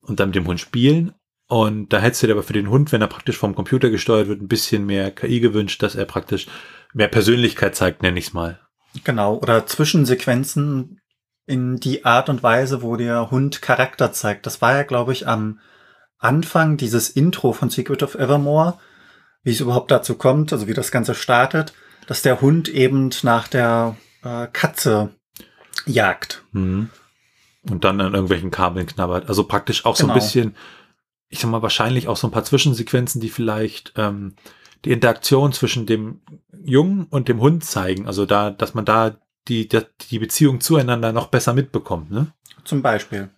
[0.00, 1.12] und dann mit dem Hund spielen.
[1.48, 4.28] Und da hättest du dir aber für den Hund, wenn er praktisch vom Computer gesteuert
[4.28, 6.46] wird, ein bisschen mehr KI gewünscht, dass er praktisch
[6.94, 8.60] mehr Persönlichkeit zeigt, nenne ich es mal.
[9.02, 11.00] Genau, oder Zwischensequenzen
[11.46, 14.46] in die Art und Weise, wo der Hund Charakter zeigt.
[14.46, 15.58] Das war ja, glaube ich, am
[16.24, 18.78] Anfang dieses Intro von Secret of Evermore,
[19.42, 21.72] wie es überhaupt dazu kommt, also wie das Ganze startet,
[22.06, 25.10] dass der Hund eben nach der äh, Katze
[25.86, 26.42] jagt.
[26.52, 26.90] Mhm.
[27.70, 29.28] Und dann an irgendwelchen Kabeln knabbert.
[29.28, 30.08] Also praktisch auch genau.
[30.08, 30.24] so ein genau.
[30.24, 30.56] bisschen,
[31.28, 34.34] ich sag mal, wahrscheinlich auch so ein paar Zwischensequenzen, die vielleicht ähm,
[34.84, 36.20] die Interaktion zwischen dem
[36.62, 38.06] Jungen und dem Hund zeigen.
[38.06, 39.16] Also da, dass man da
[39.48, 42.10] die, die Beziehung zueinander noch besser mitbekommt.
[42.10, 42.28] Ne?
[42.64, 43.30] Zum Beispiel.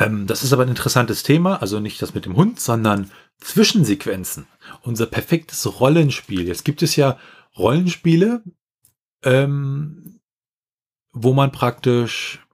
[0.00, 1.60] Ähm, das ist aber ein interessantes Thema.
[1.60, 4.46] Also nicht das mit dem Hund, sondern Zwischensequenzen.
[4.82, 6.46] Unser perfektes Rollenspiel.
[6.46, 7.18] Jetzt gibt es ja
[7.56, 8.42] Rollenspiele,
[9.22, 10.20] ähm,
[11.12, 12.44] wo man praktisch,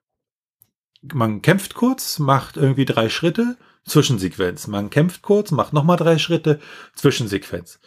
[1.03, 4.67] man kämpft kurz, macht irgendwie drei Schritte, Zwischensequenz.
[4.67, 6.59] Man kämpft kurz, macht nochmal drei Schritte,
[6.95, 7.79] Zwischensequenz.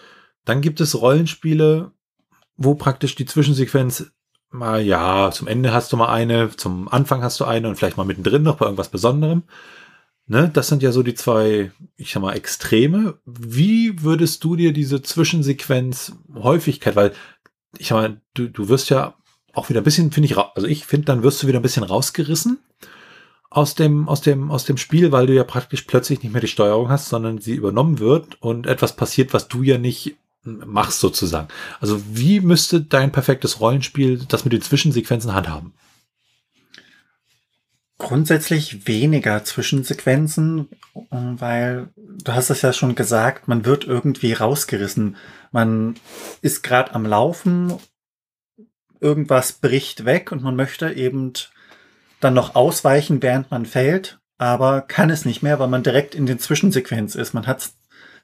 [0.46, 1.92] Dann gibt es Rollenspiele,
[2.56, 4.12] wo praktisch die Zwischensequenz
[4.52, 7.98] mal, ja, zum Ende hast du mal eine, zum Anfang hast du eine und vielleicht
[7.98, 9.44] mal mittendrin noch bei irgendwas Besonderem.
[10.28, 13.18] Ne, das sind ja so die zwei, ich sag mal, Extreme.
[13.26, 17.14] Wie würdest du dir diese Zwischensequenz Häufigkeit, weil
[17.78, 19.16] ich sag mal, du, du wirst ja
[19.54, 21.84] auch wieder ein bisschen, finde ich, also ich finde, dann wirst du wieder ein bisschen
[21.84, 22.60] rausgerissen
[23.50, 26.48] aus dem, aus dem, aus dem Spiel, weil du ja praktisch plötzlich nicht mehr die
[26.48, 31.50] Steuerung hast, sondern sie übernommen wird und etwas passiert, was du ja nicht machst sozusagen.
[31.80, 35.74] Also wie müsste dein perfektes Rollenspiel das mit den Zwischensequenzen handhaben?
[37.98, 40.70] Grundsätzlich weniger Zwischensequenzen,
[41.12, 45.18] weil du hast es ja schon gesagt, man wird irgendwie rausgerissen.
[45.52, 45.96] Man
[46.42, 47.74] ist gerade am Laufen,
[49.02, 51.34] irgendwas bricht weg und man möchte eben
[52.22, 56.26] dann noch ausweichen, während man fällt, aber kann es nicht mehr, weil man direkt in
[56.26, 57.34] den Zwischensequenz ist.
[57.34, 57.70] Man hat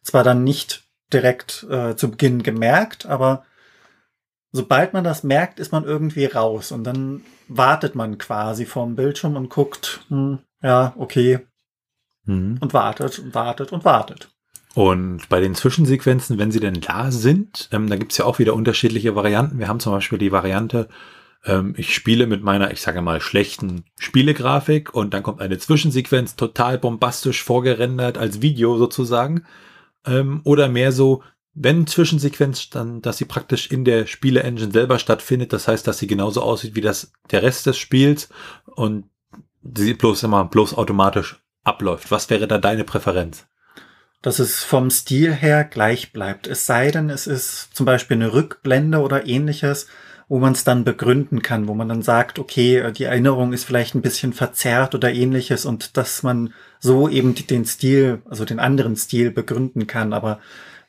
[0.04, 3.46] zwar dann nicht direkt äh, zu Beginn gemerkt, aber
[4.52, 9.36] sobald man das merkt, ist man irgendwie raus und dann wartet man quasi vorm Bildschirm
[9.36, 11.40] und guckt, hm, ja, okay,
[12.26, 12.58] mhm.
[12.60, 14.30] und wartet und wartet und wartet.
[14.74, 18.54] Und bei den Zwischensequenzen, wenn sie denn da sind, ähm, da gibt's ja auch wieder
[18.54, 19.58] unterschiedliche Varianten.
[19.58, 20.90] Wir haben zum Beispiel die Variante,
[21.46, 26.36] ähm, ich spiele mit meiner, ich sage mal, schlechten Spielegrafik und dann kommt eine Zwischensequenz
[26.36, 29.46] total bombastisch vorgerendert als Video sozusagen.
[30.06, 35.54] Ähm, oder mehr so, wenn Zwischensequenz dann, dass sie praktisch in der Spiele-Engine selber stattfindet,
[35.54, 38.30] das heißt, dass sie genauso aussieht wie das der Rest des Spiels
[38.66, 39.06] und
[39.64, 42.12] sie bloß immer bloß automatisch abläuft.
[42.12, 43.48] Was wäre da deine Präferenz?
[44.22, 46.46] Dass es vom Stil her gleich bleibt.
[46.46, 49.88] Es sei denn, es ist zum Beispiel eine Rückblende oder ähnliches,
[50.28, 53.94] wo man es dann begründen kann, wo man dann sagt, okay, die Erinnerung ist vielleicht
[53.96, 58.96] ein bisschen verzerrt oder ähnliches und dass man so eben den Stil, also den anderen
[58.96, 60.14] Stil begründen kann.
[60.14, 60.40] Aber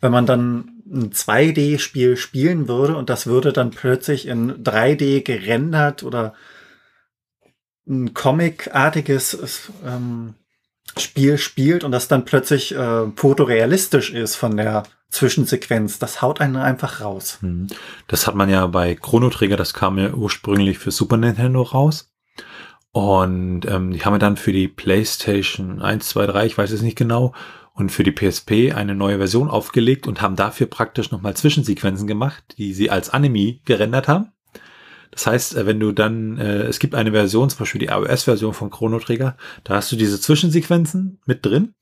[0.01, 6.03] wenn man dann ein 2D-Spiel spielen würde und das würde dann plötzlich in 3D gerendert
[6.03, 6.35] oder
[7.88, 10.35] ein Comic-artiges ähm,
[10.99, 16.57] Spiel spielt und das dann plötzlich äh, fotorealistisch ist von der Zwischensequenz, das haut einen
[16.57, 17.38] einfach raus.
[17.40, 17.68] Hm.
[18.09, 22.12] Das hat man ja bei Chrono Trigger, das kam ja ursprünglich für Super Nintendo raus.
[22.92, 26.83] Und ähm, die haben wir dann für die PlayStation 1, 2, 3, ich weiß es
[26.83, 27.35] nicht genau,
[27.75, 32.55] und für die PSP eine neue Version aufgelegt und haben dafür praktisch nochmal Zwischensequenzen gemacht,
[32.57, 34.33] die sie als Anime gerendert haben.
[35.11, 38.55] Das heißt, äh, wenn du dann, äh, es gibt eine Version, zum Beispiel die iOS-Version
[38.55, 41.75] von Chrono Trigger, da hast du diese Zwischensequenzen mit drin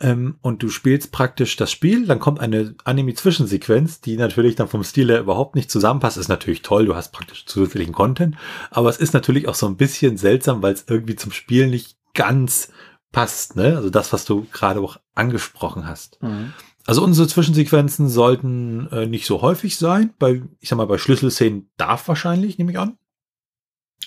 [0.00, 4.82] ähm, und du spielst praktisch das Spiel, dann kommt eine Anime-Zwischensequenz, die natürlich dann vom
[4.82, 6.16] Stil her überhaupt nicht zusammenpasst.
[6.16, 8.36] Ist natürlich toll, du hast praktisch zusätzlichen Content,
[8.70, 11.96] aber es ist natürlich auch so ein bisschen seltsam, weil es irgendwie zum Spiel nicht
[12.14, 12.70] ganz
[13.12, 13.76] passt, ne?
[13.76, 16.20] Also das, was du gerade auch angesprochen hast.
[16.22, 16.52] Mhm.
[16.86, 20.12] Also unsere Zwischensequenzen sollten äh, nicht so häufig sein.
[20.18, 22.98] Bei, ich sag mal, bei Schlüsselszenen darf wahrscheinlich, nehme ich an.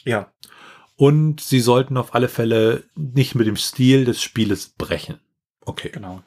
[0.06, 0.32] Ja.
[0.96, 5.20] und sie sollten auf alle Fälle nicht mit dem Stil des Spieles brechen.
[5.62, 5.90] Okay.
[5.90, 6.22] Genau.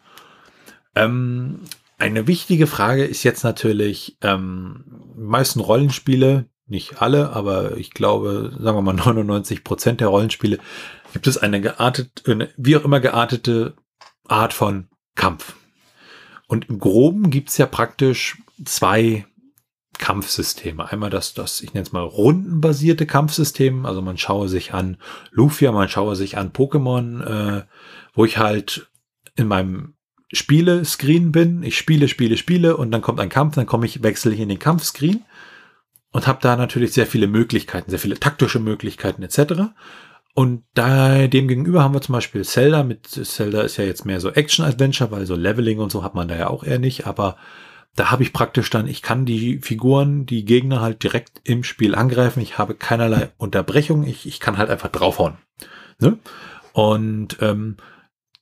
[0.94, 1.62] Ähm,
[1.98, 4.84] eine wichtige Frage ist jetzt natürlich, ähm,
[5.16, 10.58] meisten Rollenspiele, nicht alle, aber ich glaube, sagen wir mal 99 Prozent der Rollenspiele,
[11.12, 13.74] gibt es eine geartete, wie auch immer geartete
[14.28, 15.56] Art von Kampf.
[16.50, 19.24] Und im Groben gibt's ja praktisch zwei
[19.98, 20.90] Kampfsysteme.
[20.90, 23.86] Einmal das, das ich nenne es mal rundenbasierte Kampfsystem.
[23.86, 24.96] Also man schaue sich an
[25.30, 27.62] Lufia, man schaue sich an Pokémon, äh,
[28.14, 28.88] wo ich halt
[29.36, 29.94] in meinem
[30.32, 31.62] Spiele-Screen bin.
[31.62, 34.48] Ich spiele, spiele, spiele und dann kommt ein Kampf, dann komme ich, wechsle ich in
[34.48, 35.22] den Kampfscreen
[36.10, 39.70] und habe da natürlich sehr viele Möglichkeiten, sehr viele taktische Möglichkeiten etc.
[40.34, 42.82] Und da dem gegenüber haben wir zum Beispiel Zelda.
[42.82, 46.28] Mit Zelda ist ja jetzt mehr so Action-Adventure, weil so Leveling und so hat man
[46.28, 47.06] da ja auch eher nicht.
[47.06, 47.36] Aber
[47.96, 51.94] da habe ich praktisch dann, ich kann die Figuren, die Gegner halt direkt im Spiel
[51.94, 52.40] angreifen.
[52.40, 54.04] Ich habe keinerlei Unterbrechung.
[54.04, 55.38] Ich, ich kann halt einfach draufhauen.
[55.98, 56.18] Ne?
[56.72, 57.76] Und ähm,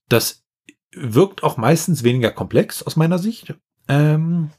[0.09, 0.45] das
[0.93, 3.55] wirkt auch meistens weniger komplex aus meiner Sicht.
[3.89, 4.51] Ähm,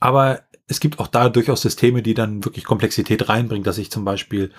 [0.00, 4.04] aber es gibt auch da durchaus Systeme, die dann wirklich Komplexität reinbringen, dass ich zum
[4.04, 4.50] Beispiel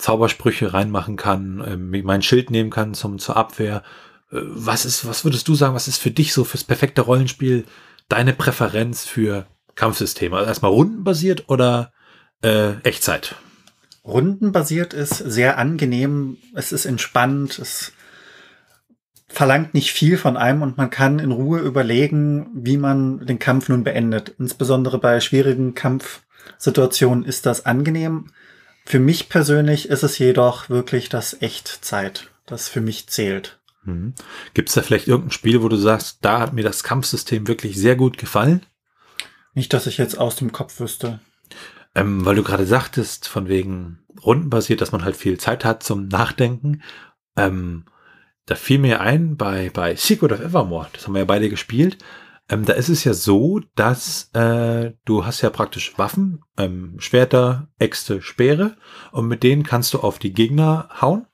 [0.00, 3.82] Zaubersprüche reinmachen kann, äh, mein Schild nehmen kann zum, zur Abwehr.
[4.32, 7.64] Äh, was ist, was würdest du sagen, was ist für dich so fürs perfekte Rollenspiel
[8.08, 10.36] deine Präferenz für Kampfsysteme?
[10.36, 11.92] Also erstmal rundenbasiert oder
[12.42, 13.36] äh, Echtzeit?
[14.04, 17.92] Rundenbasiert ist sehr angenehm, es ist entspannt, es
[19.28, 23.68] verlangt nicht viel von einem und man kann in Ruhe überlegen, wie man den Kampf
[23.68, 24.34] nun beendet.
[24.38, 28.32] Insbesondere bei schwierigen Kampfsituationen ist das angenehm.
[28.84, 33.60] Für mich persönlich ist es jedoch wirklich das Echtzeit, das für mich zählt.
[33.84, 34.14] Mhm.
[34.54, 37.76] Gibt es da vielleicht irgendein Spiel, wo du sagst, da hat mir das Kampfsystem wirklich
[37.76, 38.66] sehr gut gefallen?
[39.54, 41.20] Nicht, dass ich jetzt aus dem Kopf wüsste.
[41.94, 46.08] Ähm, weil du gerade sagtest, von wegen rundenbasiert, dass man halt viel Zeit hat zum
[46.08, 46.82] Nachdenken.
[47.36, 47.84] Ähm,
[48.46, 51.98] da fiel mir ein bei, bei Secret of Evermore, das haben wir ja beide gespielt.
[52.50, 57.68] Ähm, da ist es ja so, dass äh, du hast ja praktisch Waffen, ähm, Schwerter,
[57.78, 58.76] Äxte, Speere
[59.12, 61.26] und mit denen kannst du auf die Gegner hauen.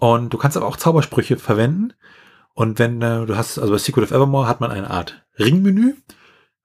[0.00, 1.92] Und du kannst aber auch Zaubersprüche verwenden.
[2.54, 5.94] Und wenn äh, du hast, also bei Secret of Evermore hat man eine Art Ringmenü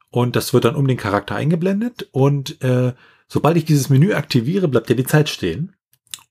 [0.10, 2.08] und das wird dann um den Charakter eingeblendet.
[2.12, 2.94] Und äh,
[3.28, 5.76] sobald ich dieses Menü aktiviere, bleibt ja die Zeit stehen.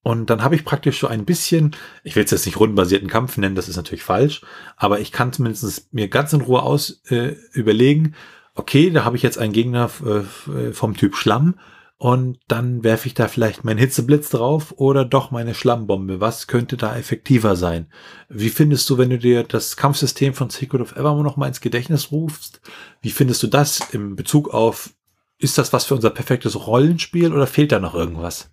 [0.02, 3.36] Und dann habe ich praktisch so ein bisschen, ich will es jetzt nicht rundenbasierten Kampf
[3.36, 4.42] nennen, das ist natürlich falsch,
[4.76, 8.14] aber ich kann zumindest mir ganz in Ruhe aus äh, überlegen,
[8.54, 11.54] okay, da habe ich jetzt einen Gegner äh, vom Typ Schlamm
[12.02, 16.18] und dann werfe ich da vielleicht meinen Hitzeblitz drauf oder doch meine Schlammbombe.
[16.20, 17.86] Was könnte da effektiver sein?
[18.28, 21.60] Wie findest du, wenn du dir das Kampfsystem von Secret of Evermore noch mal ins
[21.60, 22.60] Gedächtnis rufst?
[23.02, 24.90] Wie findest du das im Bezug auf,
[25.38, 28.50] ist das was für unser perfektes Rollenspiel oder fehlt da noch irgendwas?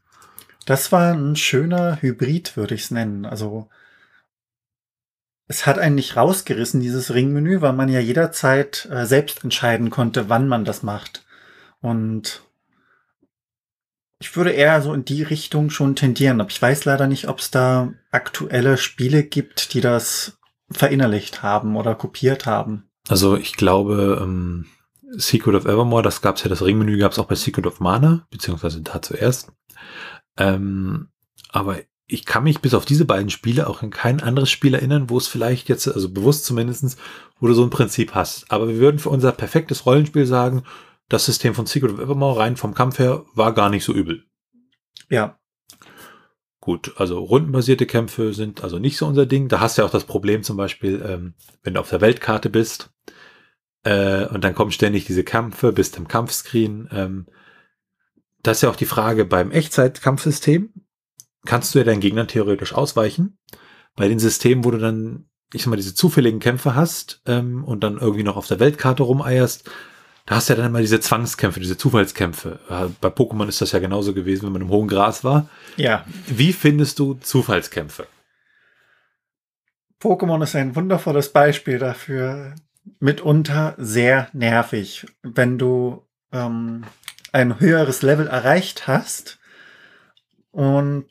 [0.66, 3.26] Das war ein schöner Hybrid, würde ich es nennen.
[3.26, 3.70] Also
[5.48, 10.30] es hat einen nicht rausgerissen, dieses Ringmenü, weil man ja jederzeit äh, selbst entscheiden konnte,
[10.30, 11.26] wann man das macht.
[11.82, 12.44] Und
[14.20, 16.40] ich würde eher so in die Richtung schon tendieren.
[16.40, 20.38] Aber ich weiß leider nicht, ob es da aktuelle Spiele gibt, die das
[20.70, 22.90] verinnerlicht haben oder kopiert haben.
[23.08, 24.68] Also ich glaube, ähm,
[25.18, 27.80] Secret of Evermore, das gab es ja, das Ringmenü gab es auch bei Secret of
[27.80, 29.52] Mana, beziehungsweise da zuerst.
[30.40, 31.10] Ähm,
[31.50, 35.12] aber ich kann mich bis auf diese beiden Spiele auch in kein anderes Spiel erinnern,
[35.12, 36.98] wo es vielleicht jetzt, also bewusst zumindestens,
[37.40, 38.52] wo du so ein Prinzip hast.
[38.52, 40.64] Aber wir würden für unser perfektes Rollenspiel sagen,
[41.08, 44.24] das System von Secret of Evermore rein vom Kampf her war gar nicht so übel.
[45.10, 45.38] Ja.
[46.62, 49.48] Gut, also rundenbasierte Kämpfe sind also nicht so unser Ding.
[49.48, 52.50] Da hast du ja auch das Problem zum Beispiel, ähm, wenn du auf der Weltkarte
[52.50, 52.92] bist
[53.84, 56.90] äh, und dann kommen ständig diese Kämpfe, bist im Kampfscreen.
[56.92, 57.28] Ähm,
[58.44, 60.74] das ist ja auch die Frage beim Echtzeitkampfsystem.
[61.46, 63.38] Kannst du ja deinen Gegnern theoretisch ausweichen.
[63.96, 67.84] Bei den Systemen, wo du dann, ich sag mal, diese zufälligen Kämpfe hast ähm, und
[67.84, 69.70] dann irgendwie noch auf der Weltkarte rumeierst,
[70.26, 72.60] da hast du ja dann immer diese Zwangskämpfe, diese Zufallskämpfe.
[72.70, 75.50] Äh, bei Pokémon ist das ja genauso gewesen, wenn man im hohen Gras war.
[75.76, 76.06] Ja.
[76.28, 78.06] Wie findest du Zufallskämpfe?
[80.00, 82.56] Pokémon ist ein wundervolles Beispiel dafür.
[83.00, 86.84] Mitunter sehr nervig, wenn du ähm,
[87.32, 89.40] ein höheres Level erreicht hast
[90.52, 91.06] und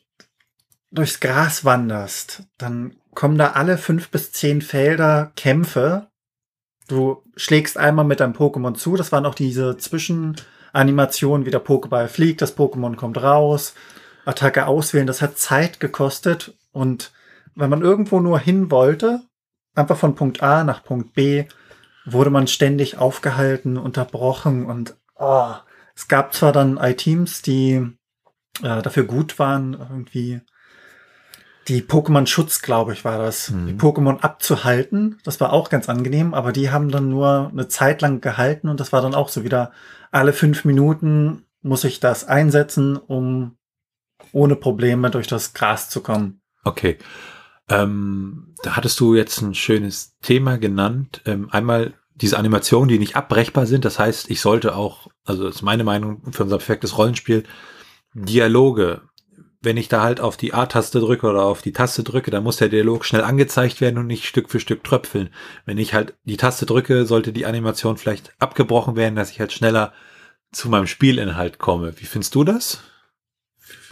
[0.91, 6.07] durchs Gras wanderst, dann kommen da alle fünf bis zehn Felder Kämpfe.
[6.87, 8.95] Du schlägst einmal mit deinem Pokémon zu.
[8.95, 13.75] Das waren auch diese Zwischenanimationen, wie der Pokéball fliegt, das Pokémon kommt raus,
[14.25, 15.07] Attacke auswählen.
[15.07, 16.55] Das hat Zeit gekostet.
[16.71, 17.11] Und
[17.55, 19.21] wenn man irgendwo nur hin wollte,
[19.75, 21.45] einfach von Punkt A nach Punkt B,
[22.05, 25.53] wurde man ständig aufgehalten, unterbrochen und oh,
[25.99, 27.85] es gab zwar dann I-Teams, die
[28.63, 30.39] äh, dafür gut waren, irgendwie
[31.67, 33.49] Die Pokémon Schutz, glaube ich, war das.
[33.49, 33.67] Mhm.
[33.67, 38.01] Die Pokémon abzuhalten, das war auch ganz angenehm, aber die haben dann nur eine Zeit
[38.01, 39.73] lang gehalten und das war dann auch so wieder
[40.09, 43.57] alle fünf Minuten muss ich das einsetzen, um
[44.31, 46.39] ohne Probleme durch das Gras zu kommen.
[46.63, 46.97] Okay.
[47.67, 51.21] Ähm, da hattest du jetzt ein schönes Thema genannt.
[51.25, 53.85] Ähm, einmal diese Animationen, die nicht abbrechbar sind.
[53.85, 57.43] Das heißt, ich sollte auch, also das ist meine Meinung für unser perfektes Rollenspiel,
[58.13, 59.01] Dialoge.
[59.61, 62.57] Wenn ich da halt auf die A-Taste drücke oder auf die Taste drücke, dann muss
[62.57, 65.29] der Dialog schnell angezeigt werden und nicht Stück für Stück tröpfeln.
[65.65, 69.51] Wenn ich halt die Taste drücke, sollte die Animation vielleicht abgebrochen werden, dass ich halt
[69.51, 69.91] schneller
[70.51, 71.93] zu meinem Spielinhalt komme.
[71.99, 72.81] Wie findest du das?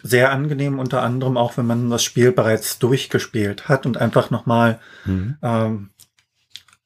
[0.04, 4.80] Sehr angenehm, unter anderem auch, wenn man das Spiel bereits durchgespielt hat und einfach nochmal,
[5.06, 5.38] mhm.
[5.42, 5.90] ähm,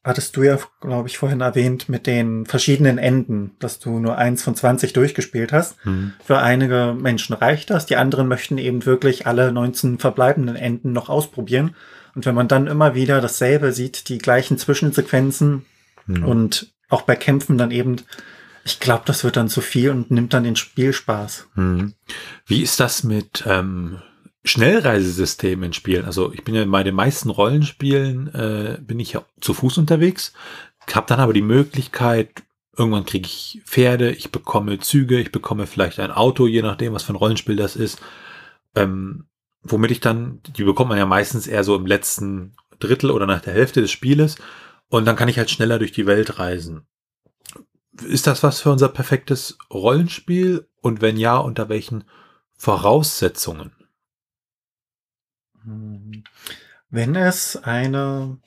[0.03, 4.41] hattest du ja, glaube ich, vorhin erwähnt, mit den verschiedenen Enden, dass du nur eins
[4.41, 5.83] von 20 durchgespielt hast.
[5.85, 6.13] Mhm.
[6.23, 11.09] Für einige Menschen reicht das, die anderen möchten eben wirklich alle 19 verbleibenden Enden noch
[11.09, 11.75] ausprobieren.
[12.15, 15.65] Und wenn man dann immer wieder dasselbe sieht, die gleichen Zwischensequenzen
[16.07, 16.25] mhm.
[16.25, 17.97] und auch bei Kämpfen dann eben
[18.63, 21.47] ich glaube, das wird dann zu viel und nimmt dann den Spielspaß.
[21.55, 21.93] Hm.
[22.45, 24.01] Wie ist das mit ähm,
[24.43, 26.05] Schnellreisesystemen in Spielen?
[26.05, 30.33] Also ich bin ja bei den meisten Rollenspielen äh, bin ich ja zu Fuß unterwegs,
[30.91, 32.43] habe dann aber die Möglichkeit,
[32.77, 37.03] irgendwann kriege ich Pferde, ich bekomme Züge, ich bekomme vielleicht ein Auto, je nachdem, was
[37.03, 38.01] für ein Rollenspiel das ist.
[38.75, 39.25] Ähm,
[39.63, 43.41] womit ich dann, die bekommt man ja meistens eher so im letzten Drittel oder nach
[43.41, 44.37] der Hälfte des Spieles.
[44.89, 46.85] Und dann kann ich halt schneller durch die Welt reisen.
[48.03, 50.67] Ist das was für unser perfektes Rollenspiel?
[50.81, 52.03] Und wenn ja, unter welchen
[52.57, 53.71] Voraussetzungen?
[55.63, 58.37] Wenn es eine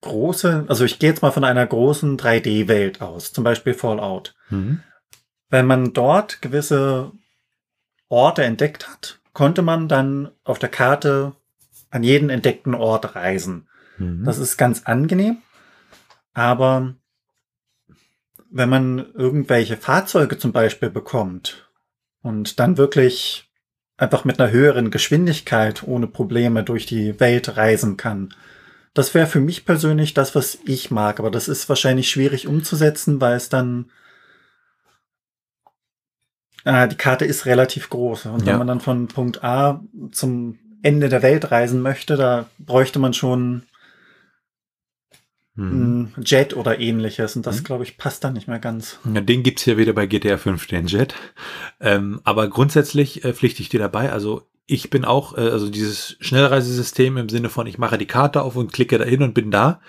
[0.00, 4.34] große, also ich gehe jetzt mal von einer großen 3D-Welt aus, zum Beispiel Fallout.
[4.50, 4.82] Mhm.
[5.48, 7.12] Wenn man dort gewisse
[8.08, 11.34] Orte entdeckt hat, konnte man dann auf der Karte
[11.90, 13.68] an jeden entdeckten Ort reisen.
[13.98, 14.24] Mhm.
[14.24, 15.38] Das ist ganz angenehm,
[16.32, 16.94] aber
[18.50, 21.68] wenn man irgendwelche Fahrzeuge zum Beispiel bekommt
[22.22, 23.45] und dann wirklich
[23.96, 28.34] einfach mit einer höheren Geschwindigkeit ohne Probleme durch die Welt reisen kann.
[28.94, 33.20] Das wäre für mich persönlich das, was ich mag, aber das ist wahrscheinlich schwierig umzusetzen,
[33.20, 33.90] weil es dann
[36.64, 38.52] äh, die Karte ist relativ groß und ja.
[38.52, 39.82] wenn man dann von Punkt A
[40.12, 43.62] zum Ende der Welt reisen möchte, da bräuchte man schon
[45.56, 46.12] mhm.
[46.22, 47.36] Jet oder ähnliches.
[47.36, 47.64] Und das, mhm.
[47.64, 48.98] glaube ich, passt dann nicht mehr ganz.
[49.12, 51.14] Ja, den gibt's hier wieder bei GTA 5, den Jet.
[51.80, 54.12] Ähm, aber grundsätzlich äh, pflichte ich dir dabei.
[54.12, 58.42] Also ich bin auch, äh, also dieses Schnellreisesystem im Sinne von, ich mache die Karte
[58.42, 59.80] auf und klicke dahin und bin da.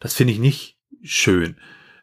[0.00, 1.56] Das finde ich nicht schön.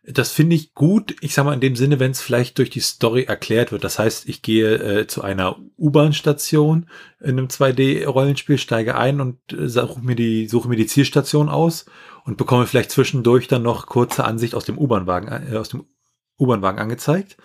[0.04, 2.80] Das finde ich gut, ich sag mal in dem Sinne, wenn es vielleicht durch die
[2.80, 3.84] Story erklärt wird.
[3.84, 6.88] Das heißt, ich gehe äh, zu einer U-Bahn-Station
[7.20, 11.86] in einem 2D-Rollenspiel, steige ein und äh, suche mir die, suche mir die Zielstation aus
[12.26, 15.86] und bekomme vielleicht zwischendurch dann noch kurze Ansicht aus dem U-Bahn-Wagen, äh, aus dem
[16.40, 17.38] U-Bahn-Wagen angezeigt.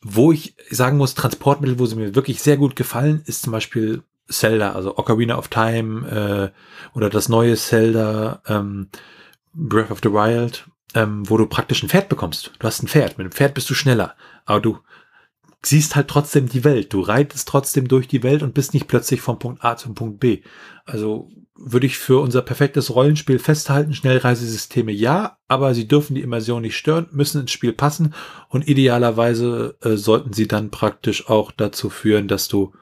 [0.00, 4.04] Wo ich sagen muss, Transportmittel, wo sie mir wirklich sehr gut gefallen, ist zum Beispiel
[4.28, 8.90] Zelda, also Ocarina of Time äh, oder das neue Zelda ähm,
[9.54, 12.52] Breath of the Wild, ähm, wo du praktisch ein Pferd bekommst.
[12.58, 14.78] Du hast ein Pferd, mit dem Pferd bist du schneller, aber du
[15.64, 16.92] siehst halt trotzdem die Welt.
[16.92, 20.20] Du reitest trotzdem durch die Welt und bist nicht plötzlich vom Punkt A zum Punkt
[20.20, 20.42] B.
[20.84, 23.94] Also würde ich für unser perfektes Rollenspiel festhalten.
[23.94, 28.14] Schnellreisesysteme ja, aber sie dürfen die Immersion nicht stören, müssen ins Spiel passen
[28.48, 32.72] und idealerweise äh, sollten sie dann praktisch auch dazu führen, dass du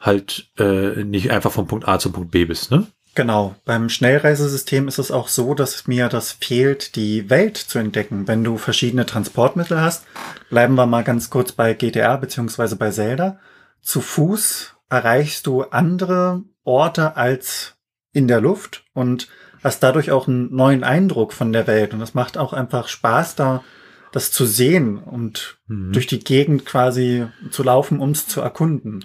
[0.00, 2.86] halt äh, nicht einfach vom Punkt A zum Punkt B bist, ne?
[3.18, 3.56] Genau.
[3.64, 8.28] Beim Schnellreisesystem ist es auch so, dass mir das fehlt, die Welt zu entdecken.
[8.28, 10.06] Wenn du verschiedene Transportmittel hast,
[10.50, 13.40] bleiben wir mal ganz kurz bei GTA beziehungsweise bei Zelda.
[13.82, 17.74] Zu Fuß erreichst du andere Orte als
[18.12, 19.26] in der Luft und
[19.64, 21.94] hast dadurch auch einen neuen Eindruck von der Welt.
[21.94, 23.64] Und es macht auch einfach Spaß, da
[24.12, 25.92] das zu sehen und mhm.
[25.92, 29.04] durch die Gegend quasi zu laufen, um es zu erkunden.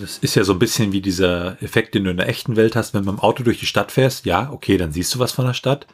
[0.00, 2.76] Das ist ja so ein bisschen wie dieser Effekt, den du in der echten Welt
[2.76, 4.26] hast, wenn du mit dem Auto durch die Stadt fährst.
[4.26, 5.86] Ja, okay, dann siehst du was von der Stadt.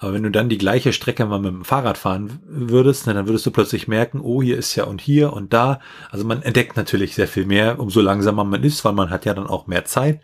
[0.00, 3.44] Aber wenn du dann die gleiche Strecke mal mit dem Fahrrad fahren würdest, dann würdest
[3.46, 5.80] du plötzlich merken, oh, hier ist ja und hier und da.
[6.10, 9.34] Also man entdeckt natürlich sehr viel mehr, umso langsamer man ist, weil man hat ja
[9.34, 10.20] dann auch mehr Zeit.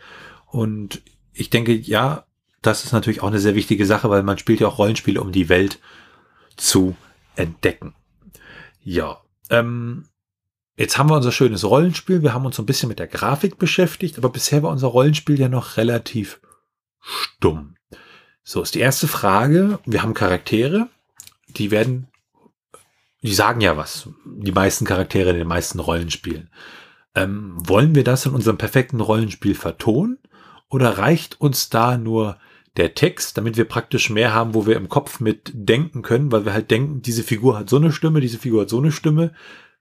[0.47, 1.01] Und
[1.33, 2.25] ich denke, ja,
[2.61, 5.33] das ist natürlich auch eine sehr wichtige Sache, weil man spielt ja auch Rollenspiele, um
[5.33, 5.79] die Welt
[6.55, 6.95] zu
[7.35, 7.93] entdecken.
[8.81, 10.05] Ja, ähm,
[10.77, 12.21] Jetzt haben wir unser schönes Rollenspiel.
[12.21, 15.39] Wir haben uns so ein bisschen mit der Grafik beschäftigt, aber bisher war unser Rollenspiel
[15.39, 16.41] ja noch relativ
[16.99, 17.75] stumm.
[18.43, 19.79] So ist die erste Frage.
[19.85, 20.89] Wir haben Charaktere,
[21.47, 22.07] die werden,
[23.21, 24.09] die sagen ja was.
[24.25, 26.49] Die meisten Charaktere in den meisten Rollenspielen.
[27.15, 30.19] Ähm, wollen wir das in unserem perfekten Rollenspiel vertonen?
[30.69, 32.37] Oder reicht uns da nur
[32.75, 36.43] der Text, damit wir praktisch mehr haben, wo wir im Kopf mit denken können, weil
[36.43, 39.33] wir halt denken, diese Figur hat so eine Stimme, diese Figur hat so eine Stimme.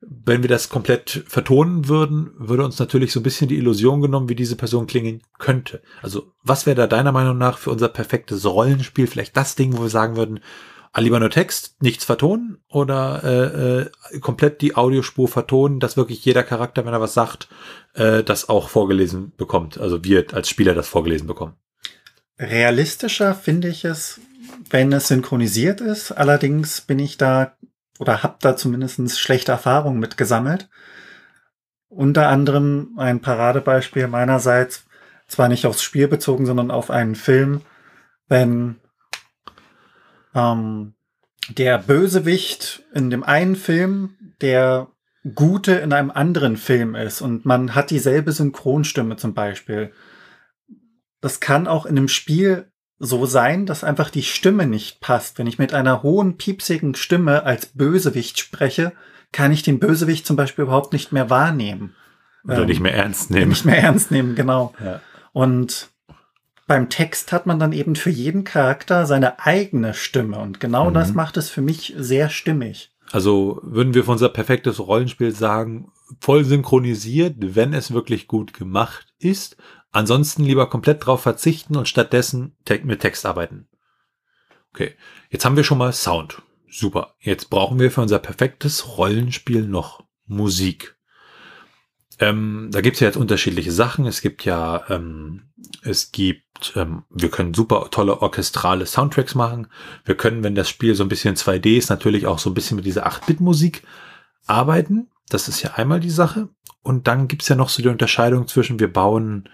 [0.06, 4.28] Wenn wir das komplett vertonen würden, würde uns natürlich so ein bisschen die Illusion genommen,
[4.28, 5.82] wie diese Person klingen könnte.
[6.02, 9.82] Also, was wäre da deiner Meinung nach für unser perfektes Rollenspiel vielleicht das Ding, wo
[9.82, 10.40] wir sagen würden,
[10.94, 16.24] ah, lieber nur Text, nichts vertonen oder äh, äh, komplett die Audiospur vertonen, dass wirklich
[16.24, 17.48] jeder Charakter, wenn er was sagt,
[17.94, 19.78] äh, das auch vorgelesen bekommt.
[19.78, 21.54] Also wir als Spieler das vorgelesen bekommen.
[22.38, 24.20] Realistischer finde ich es,
[24.70, 26.12] wenn es synchronisiert ist.
[26.12, 27.56] Allerdings bin ich da
[27.98, 30.68] oder habe da zumindest schlechte Erfahrungen mit gesammelt.
[31.88, 34.86] Unter anderem ein Paradebeispiel meinerseits,
[35.28, 37.60] zwar nicht aufs Spiel bezogen, sondern auf einen Film,
[38.28, 38.76] wenn
[40.34, 40.94] ähm,
[41.48, 44.88] der Bösewicht in dem einen Film der
[45.34, 49.92] Gute in einem anderen Film ist und man hat dieselbe Synchronstimme zum Beispiel
[51.24, 55.38] das kann auch in einem Spiel so sein, dass einfach die Stimme nicht passt.
[55.38, 58.92] Wenn ich mit einer hohen, piepsigen Stimme als Bösewicht spreche,
[59.32, 61.94] kann ich den Bösewicht zum Beispiel überhaupt nicht mehr wahrnehmen.
[62.44, 63.48] Oder ähm, nicht mehr ernst nehmen.
[63.48, 64.74] Nicht mehr ernst nehmen, genau.
[64.82, 65.00] Ja.
[65.32, 65.88] Und
[66.66, 70.38] beim Text hat man dann eben für jeden Charakter seine eigene Stimme.
[70.38, 70.94] Und genau mhm.
[70.94, 72.92] das macht es für mich sehr stimmig.
[73.12, 75.90] Also würden wir für unser perfektes Rollenspiel sagen,
[76.20, 79.56] voll synchronisiert, wenn es wirklich gut gemacht ist,
[79.94, 83.68] Ansonsten lieber komplett drauf verzichten und stattdessen mit Text arbeiten.
[84.72, 84.96] Okay,
[85.30, 86.42] jetzt haben wir schon mal Sound.
[86.68, 87.14] Super.
[87.20, 90.96] Jetzt brauchen wir für unser perfektes Rollenspiel noch Musik.
[92.18, 94.04] Ähm, da gibt es ja jetzt unterschiedliche Sachen.
[94.06, 99.68] Es gibt ja, ähm, es gibt, ähm, wir können super tolle orchestrale Soundtracks machen.
[100.04, 102.74] Wir können, wenn das Spiel so ein bisschen 2D ist, natürlich auch so ein bisschen
[102.74, 103.84] mit dieser 8-Bit-Musik
[104.46, 105.08] arbeiten.
[105.28, 106.48] Das ist ja einmal die Sache.
[106.82, 109.48] Und dann gibt es ja noch so die Unterscheidung zwischen, wir bauen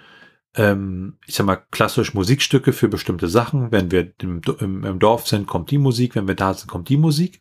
[0.57, 3.71] ähm, ich sag mal, klassisch Musikstücke für bestimmte Sachen.
[3.71, 4.43] Wenn wir im,
[4.85, 7.41] im, Dorf sind, kommt die Musik, wenn wir da sind, kommt die Musik.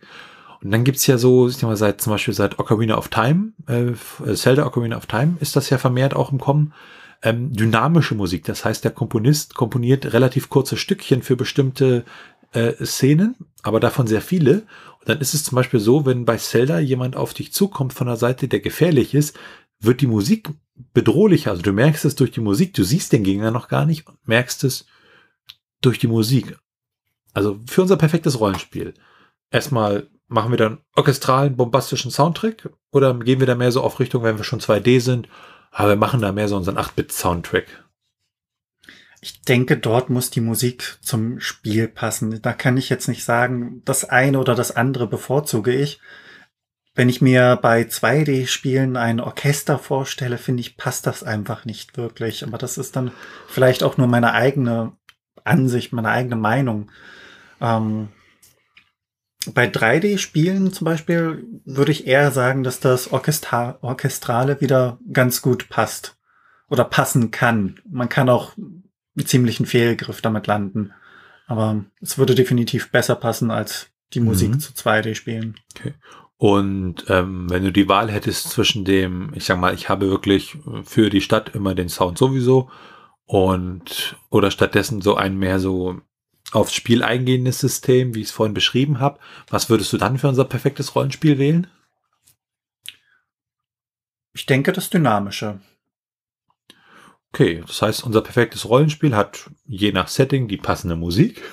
[0.62, 3.54] Und dann gibt's ja so, ich sag mal, seit zum Beispiel seit Ocarina of Time,
[3.68, 3.94] äh,
[4.36, 6.74] Zelda Ocarina of Time ist das ja vermehrt auch im Kommen,
[7.24, 8.46] ähm, dynamische Musik.
[8.46, 12.06] Das heißt, der Komponist komponiert relativ kurze Stückchen für bestimmte
[12.52, 14.64] äh, Szenen, aber davon sehr viele.
[15.00, 18.08] Und dann ist es zum Beispiel so, wenn bei Zelda jemand auf dich zukommt von
[18.08, 19.38] der Seite, der gefährlich ist,
[19.80, 20.50] wird die Musik
[20.94, 21.52] bedrohlicher.
[21.52, 24.18] Also du merkst es durch die Musik, du siehst den Gegner noch gar nicht und
[24.28, 24.86] merkst es
[25.82, 26.58] durch die Musik.
[27.34, 28.94] Also für unser perfektes Rollenspiel.
[29.52, 34.24] Erstmal machen wir dann orchestralen, bombastischen Soundtrack oder gehen wir da mehr so auf Richtung,
[34.24, 35.28] wenn wir schon 2D sind,
[35.72, 37.86] aber wir machen da mehr so unseren 8-Bit-Soundtrack.
[39.22, 42.42] Ich denke, dort muss die Musik zum Spiel passen.
[42.42, 46.00] Da kann ich jetzt nicht sagen, das eine oder das andere bevorzuge ich
[47.00, 52.44] wenn ich mir bei 2D-Spielen ein Orchester vorstelle, finde ich, passt das einfach nicht wirklich.
[52.44, 53.12] Aber das ist dann
[53.48, 54.92] vielleicht auch nur meine eigene
[55.46, 56.92] Ansicht, meine eigene Meinung.
[57.62, 58.10] Ähm,
[59.54, 65.70] bei 3D-Spielen zum Beispiel würde ich eher sagen, dass das Orchestra Orchestrale wieder ganz gut
[65.70, 66.18] passt
[66.68, 67.80] oder passen kann.
[67.90, 70.92] Man kann auch einen ziemlichen Fehlgriff damit landen.
[71.48, 74.60] Aber es würde definitiv besser passen als die Musik mhm.
[74.60, 75.56] zu 2D-Spielen.
[75.78, 75.94] Okay.
[76.42, 80.58] Und ähm, wenn du die Wahl hättest zwischen dem, ich sag mal, ich habe wirklich
[80.86, 82.72] für die Stadt immer den Sound sowieso
[83.26, 86.00] und oder stattdessen so ein mehr so
[86.54, 89.20] aufs Spiel eingehendes System, wie ich es vorhin beschrieben habe,
[89.50, 91.68] was würdest du dann für unser perfektes Rollenspiel wählen?
[94.32, 95.60] Ich denke das Dynamische.
[97.34, 101.44] Okay, das heißt, unser perfektes Rollenspiel hat je nach Setting die passende Musik.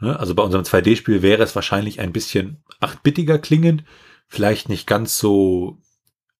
[0.00, 0.18] Ne?
[0.18, 3.84] Also bei unserem 2D-Spiel wäre es wahrscheinlich ein bisschen 8-bittiger klingend,
[4.26, 5.78] vielleicht nicht ganz so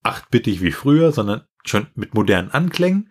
[0.04, 3.10] 8-bittig wie früher, sondern schon mit modernen Anklängen.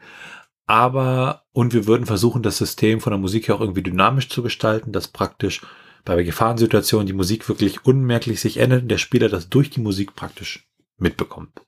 [0.66, 4.43] Aber, und wir würden versuchen, das System von der Musik her auch irgendwie dynamisch zu
[4.43, 5.62] gestalten, dass praktisch
[6.04, 10.16] bei Gefahrensituationen die Musik wirklich unmerklich sich ändert und der Spieler das durch die Musik
[10.16, 10.68] praktisch
[10.98, 11.62] mitbekommt.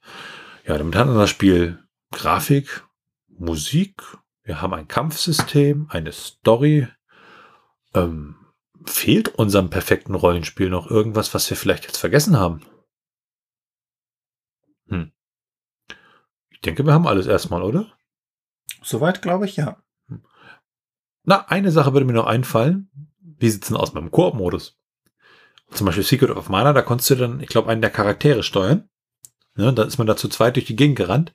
[0.66, 1.80] Ja, damit hat unser Spiel
[2.12, 2.84] Grafik,
[3.28, 4.02] Musik,
[4.44, 6.88] wir haben ein Kampfsystem, eine Story,
[7.94, 8.36] ähm,
[8.90, 12.62] fehlt unserem perfekten Rollenspiel noch irgendwas, was wir vielleicht jetzt vergessen haben?
[14.88, 15.12] Hm.
[16.50, 17.92] Ich denke, wir haben alles erstmal, oder?
[18.82, 19.82] Soweit glaube ich, ja.
[20.08, 20.24] Hm.
[21.24, 22.90] Na, eine Sache würde mir noch einfallen.
[23.22, 24.78] Wie sieht's denn aus mit dem Koop-Modus?
[25.72, 28.90] Zum Beispiel Secret of Mana, da konntest du dann, ich glaube, einen der Charaktere steuern.
[29.56, 31.34] Ja, da ist man da zu zweit durch die Gegend gerannt.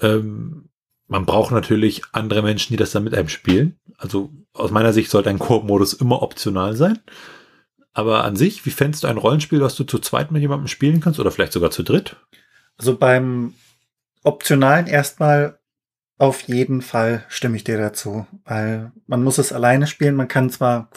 [0.00, 0.70] Ähm,
[1.06, 3.78] man braucht natürlich andere Menschen, die das dann mit einem spielen.
[3.98, 6.98] Also aus meiner Sicht sollte ein Koop-Modus immer optional sein.
[7.92, 11.00] Aber an sich, wie fändest du ein Rollenspiel, was du zu zweit mit jemandem spielen
[11.00, 12.16] kannst oder vielleicht sogar zu dritt?
[12.76, 13.54] Also beim
[14.22, 15.58] Optionalen erstmal
[16.16, 20.14] Auf jeden Fall stimme ich dir dazu, weil man muss es alleine spielen.
[20.14, 20.88] Man kann zwar,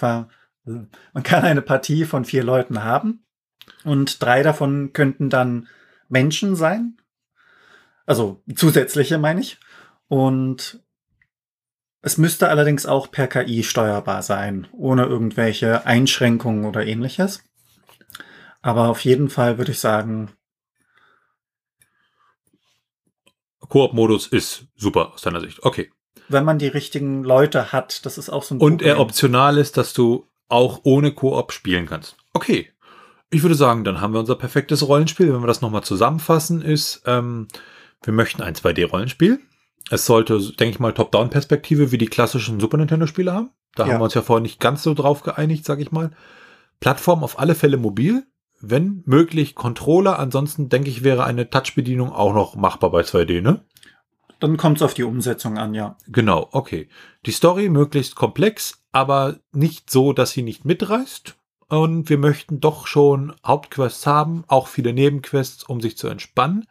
[0.63, 3.25] man kann eine Partie von vier Leuten haben
[3.83, 5.67] und drei davon könnten dann
[6.07, 6.97] Menschen sein.
[8.05, 9.57] Also zusätzliche meine ich.
[10.07, 10.81] Und
[12.01, 17.43] es müsste allerdings auch per KI steuerbar sein, ohne irgendwelche Einschränkungen oder ähnliches.
[18.61, 20.31] Aber auf jeden Fall würde ich sagen.
[23.59, 25.63] Koop-Modus ist super aus deiner Sicht.
[25.63, 25.91] Okay.
[26.29, 28.95] Wenn man die richtigen Leute hat, das ist auch so ein Und Problem.
[28.95, 32.15] er optional ist, dass du auch ohne Koop spielen kannst.
[32.33, 32.71] Okay.
[33.29, 35.33] Ich würde sagen, dann haben wir unser perfektes Rollenspiel.
[35.33, 37.49] Wenn wir das nochmal zusammenfassen, ist, ähm,
[38.03, 39.39] wir möchten ein 2D-Rollenspiel.
[39.89, 43.51] Es sollte, denke ich mal, Top-Down-Perspektive wie die klassischen Super Nintendo-Spiele haben.
[43.75, 43.93] Da ja.
[43.93, 46.11] haben wir uns ja vorher nicht ganz so drauf geeinigt, sag ich mal.
[46.79, 48.25] Plattform auf alle Fälle mobil.
[48.59, 50.19] Wenn möglich Controller.
[50.19, 53.63] Ansonsten denke ich, wäre eine Touch-Bedienung auch noch machbar bei 2D, ne?
[54.39, 55.97] Dann kommt es auf die Umsetzung an, ja.
[56.07, 56.89] Genau, okay.
[57.25, 61.35] Die Story möglichst komplex, aber nicht so, dass sie nicht mitreißt.
[61.69, 66.65] Und wir möchten doch schon Hauptquests haben, auch viele Nebenquests, um sich zu entspannen.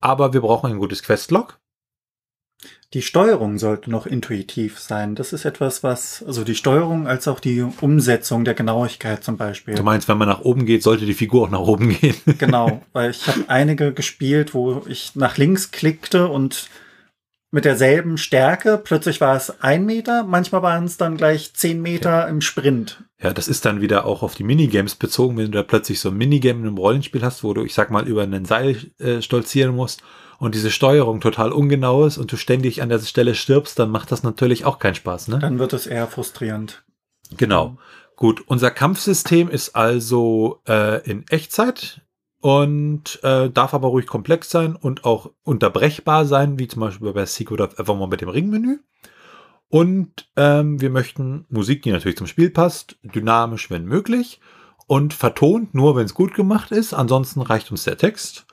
[0.00, 1.58] Aber wir brauchen ein gutes Questlog.
[2.94, 5.14] Die Steuerung sollte noch intuitiv sein.
[5.14, 9.74] Das ist etwas, was, also die Steuerung als auch die Umsetzung der Genauigkeit zum Beispiel.
[9.74, 12.16] Du meinst, wenn man nach oben geht, sollte die Figur auch nach oben gehen?
[12.38, 16.70] genau, weil ich habe einige gespielt, wo ich nach links klickte und
[17.50, 22.10] mit derselben Stärke, plötzlich war es ein Meter, manchmal waren es dann gleich zehn Meter
[22.10, 22.24] ja.
[22.24, 23.04] im Sprint.
[23.22, 26.10] Ja, das ist dann wieder auch auf die Minigames bezogen, wenn du da plötzlich so
[26.10, 29.22] ein Minigame in einem Rollenspiel hast, wo du, ich sag mal, über einen Seil äh,
[29.22, 30.02] stolzieren musst
[30.38, 34.12] und diese Steuerung total ungenau ist und du ständig an der Stelle stirbst, dann macht
[34.12, 35.38] das natürlich auch keinen Spaß, ne?
[35.40, 36.84] Dann wird es eher frustrierend.
[37.36, 37.76] Genau.
[38.16, 42.02] Gut, unser Kampfsystem ist also äh, in Echtzeit
[42.40, 47.26] und äh, darf aber ruhig komplex sein und auch unterbrechbar sein, wie zum Beispiel bei
[47.26, 48.78] Secret of Evermore mit dem Ringmenü.
[49.68, 54.40] Und ähm, wir möchten Musik, die natürlich zum Spiel passt, dynamisch, wenn möglich
[54.86, 56.94] und vertont nur, wenn es gut gemacht ist.
[56.94, 58.46] Ansonsten reicht uns der Text.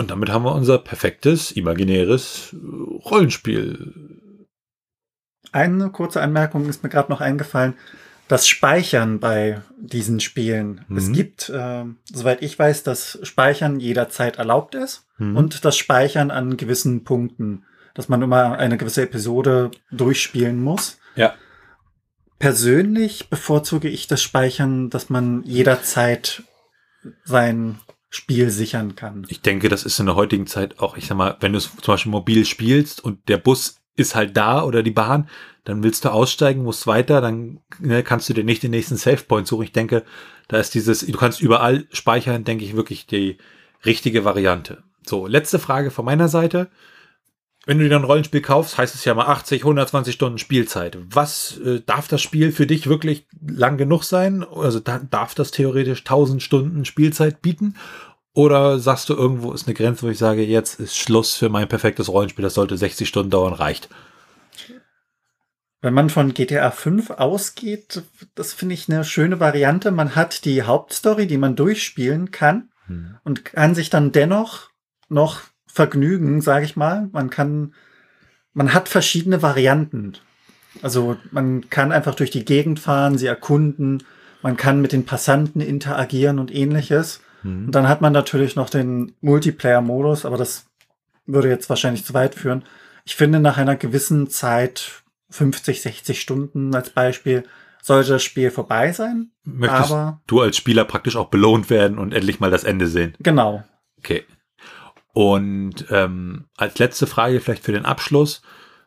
[0.00, 2.56] Und damit haben wir unser perfektes, imaginäres äh,
[3.06, 4.48] Rollenspiel.
[5.52, 7.74] Eine kurze Anmerkung ist mir gerade noch eingefallen.
[8.26, 10.86] Das Speichern bei diesen Spielen.
[10.88, 10.96] Mhm.
[10.96, 15.36] Es gibt, äh, soweit ich weiß, dass Speichern jederzeit erlaubt ist mhm.
[15.36, 20.98] und das Speichern an gewissen Punkten, dass man immer eine gewisse Episode durchspielen muss.
[21.14, 21.34] Ja.
[22.38, 26.42] Persönlich bevorzuge ich das Speichern, dass man jederzeit
[27.24, 27.80] sein
[28.10, 29.24] Spiel sichern kann.
[29.28, 31.70] Ich denke, das ist in der heutigen Zeit auch, ich sag mal, wenn du es
[31.80, 35.28] zum Beispiel mobil spielst und der Bus ist halt da oder die Bahn,
[35.64, 39.46] dann willst du aussteigen, musst weiter, dann ne, kannst du dir nicht den nächsten Savepoint
[39.46, 39.62] suchen.
[39.62, 40.04] Ich denke,
[40.48, 43.38] da ist dieses, du kannst überall speichern, denke ich, wirklich die
[43.84, 44.82] richtige Variante.
[45.06, 46.68] So, letzte Frage von meiner Seite.
[47.66, 50.96] Wenn du dir ein Rollenspiel kaufst, heißt es ja mal 80, 120 Stunden Spielzeit.
[51.10, 54.44] Was äh, darf das Spiel für dich wirklich lang genug sein?
[54.44, 57.76] Also da, darf das theoretisch 1000 Stunden Spielzeit bieten?
[58.32, 61.68] Oder sagst du, irgendwo ist eine Grenze, wo ich sage, jetzt ist Schluss für mein
[61.68, 63.88] perfektes Rollenspiel, das sollte 60 Stunden dauern, reicht?
[65.82, 68.02] Wenn man von GTA 5 ausgeht,
[68.34, 69.90] das finde ich eine schöne Variante.
[69.90, 73.16] Man hat die Hauptstory, die man durchspielen kann hm.
[73.24, 74.70] und kann sich dann dennoch
[75.08, 75.40] noch
[75.72, 77.08] Vergnügen, sage ich mal.
[77.12, 77.74] Man kann,
[78.52, 80.14] man hat verschiedene Varianten.
[80.82, 84.04] Also man kann einfach durch die Gegend fahren, sie erkunden,
[84.42, 87.20] man kann mit den Passanten interagieren und ähnliches.
[87.42, 87.66] Mhm.
[87.66, 90.66] Und dann hat man natürlich noch den Multiplayer-Modus, aber das
[91.26, 92.64] würde jetzt wahrscheinlich zu weit führen.
[93.04, 97.44] Ich finde, nach einer gewissen Zeit, 50, 60 Stunden als Beispiel,
[97.82, 99.30] sollte das Spiel vorbei sein.
[99.44, 103.14] Möchtest aber, du als Spieler praktisch auch belohnt werden und endlich mal das Ende sehen?
[103.20, 103.64] Genau.
[103.98, 104.24] Okay.
[105.12, 108.42] Und ähm, als letzte Frage vielleicht für den Abschluss.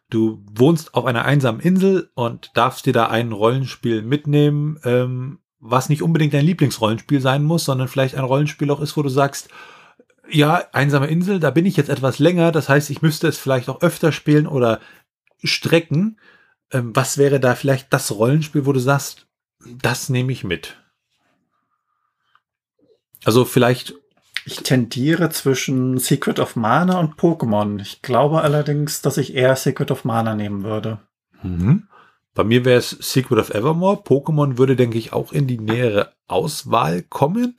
[0.10, 5.90] Du wohnst auf einer einsamen Insel und darfst dir da ein Rollenspiel mitnehmen, ähm, was
[5.90, 9.50] nicht unbedingt dein Lieblingsrollenspiel sein muss, sondern vielleicht ein Rollenspiel auch ist, wo du sagst,
[10.30, 13.70] ja, einsame Insel, da bin ich jetzt etwas länger, das heißt, ich müsste es vielleicht
[13.70, 14.80] auch öfter spielen oder
[15.44, 16.20] strecken.
[16.72, 19.28] Ähm, was wäre da vielleicht das Rollenspiel, wo du sagst,
[19.66, 20.78] das nehme ich mit?
[23.26, 23.96] Also vielleicht
[24.46, 27.80] ich tendiere zwischen Secret of Mana und Pokémon.
[27.82, 31.00] Ich glaube allerdings, dass ich eher Secret of Mana nehmen würde.
[31.42, 31.88] Mhm.
[32.34, 34.02] Bei mir wäre es Secret of Evermore.
[34.04, 37.58] Pokémon würde, denke ich, auch in die nähere Auswahl kommen.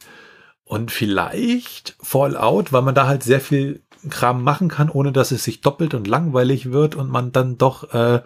[0.65, 5.45] Und vielleicht Fallout, weil man da halt sehr viel Kram machen kann, ohne dass es
[5.45, 8.23] sich doppelt und langweilig wird und man dann doch äh,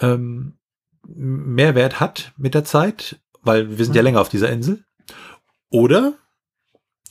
[0.00, 0.58] ähm,
[1.06, 4.06] Mehrwert hat mit der Zeit, weil wir sind ja mhm.
[4.06, 4.84] länger auf dieser Insel.
[5.70, 6.14] Oder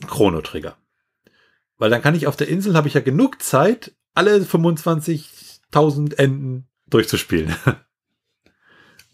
[0.08, 0.78] Chrono Trigger.
[1.78, 6.68] Weil dann kann ich auf der Insel, habe ich ja genug Zeit, alle 25.000 Enden
[6.88, 7.56] durchzuspielen.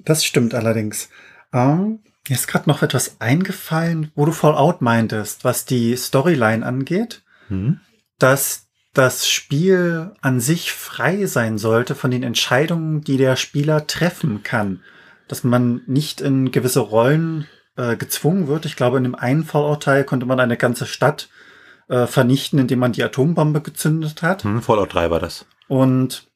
[0.03, 1.09] Das stimmt allerdings.
[1.53, 7.21] Ähm, mir ist gerade noch etwas eingefallen, wo du Fallout meintest, was die Storyline angeht,
[7.49, 7.79] Hm?
[8.17, 14.41] dass das Spiel an sich frei sein sollte von den Entscheidungen, die der Spieler treffen
[14.41, 14.81] kann.
[15.27, 17.47] Dass man nicht in gewisse Rollen
[17.81, 18.65] äh, gezwungen wird.
[18.65, 21.29] Ich glaube, in dem einen Fallout-Teil konnte man eine ganze Stadt
[21.89, 24.43] äh, vernichten, indem man die Atombombe gezündet hat.
[24.43, 25.45] Hm, Fallout 3 war das.
[25.67, 26.29] Und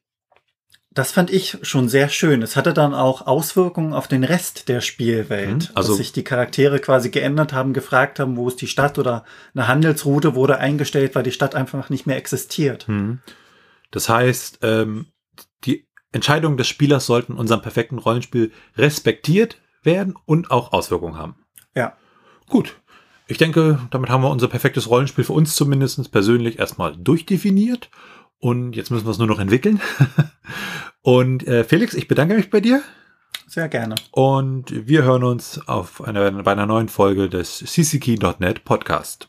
[0.90, 2.42] das fand ich schon sehr schön.
[2.42, 5.68] Es hatte dann auch Auswirkungen auf den Rest der Spielwelt.
[5.68, 8.98] Mhm, also- dass sich die Charaktere quasi geändert haben, gefragt haben, wo ist die Stadt
[8.98, 9.24] oder
[9.54, 12.88] eine Handelsroute wurde eingestellt, weil die Stadt einfach nicht mehr existiert.
[12.88, 13.20] Hm.
[13.90, 15.06] Das heißt, ähm,
[15.64, 21.36] die Entscheidungen des Spielers sollten unserem perfekten Rollenspiel respektiert werden und auch Auswirkungen haben.
[21.74, 21.94] Ja.
[22.48, 22.76] Gut.
[23.28, 27.90] Ich denke, damit haben wir unser perfektes Rollenspiel für uns zumindest persönlich erstmal durchdefiniert.
[28.38, 29.80] Und jetzt müssen wir es nur noch entwickeln.
[31.02, 32.82] und äh, Felix, ich bedanke mich bei dir.
[33.48, 33.94] Sehr gerne.
[34.10, 39.28] Und wir hören uns auf einer, bei einer neuen Folge des cckey.net Podcast.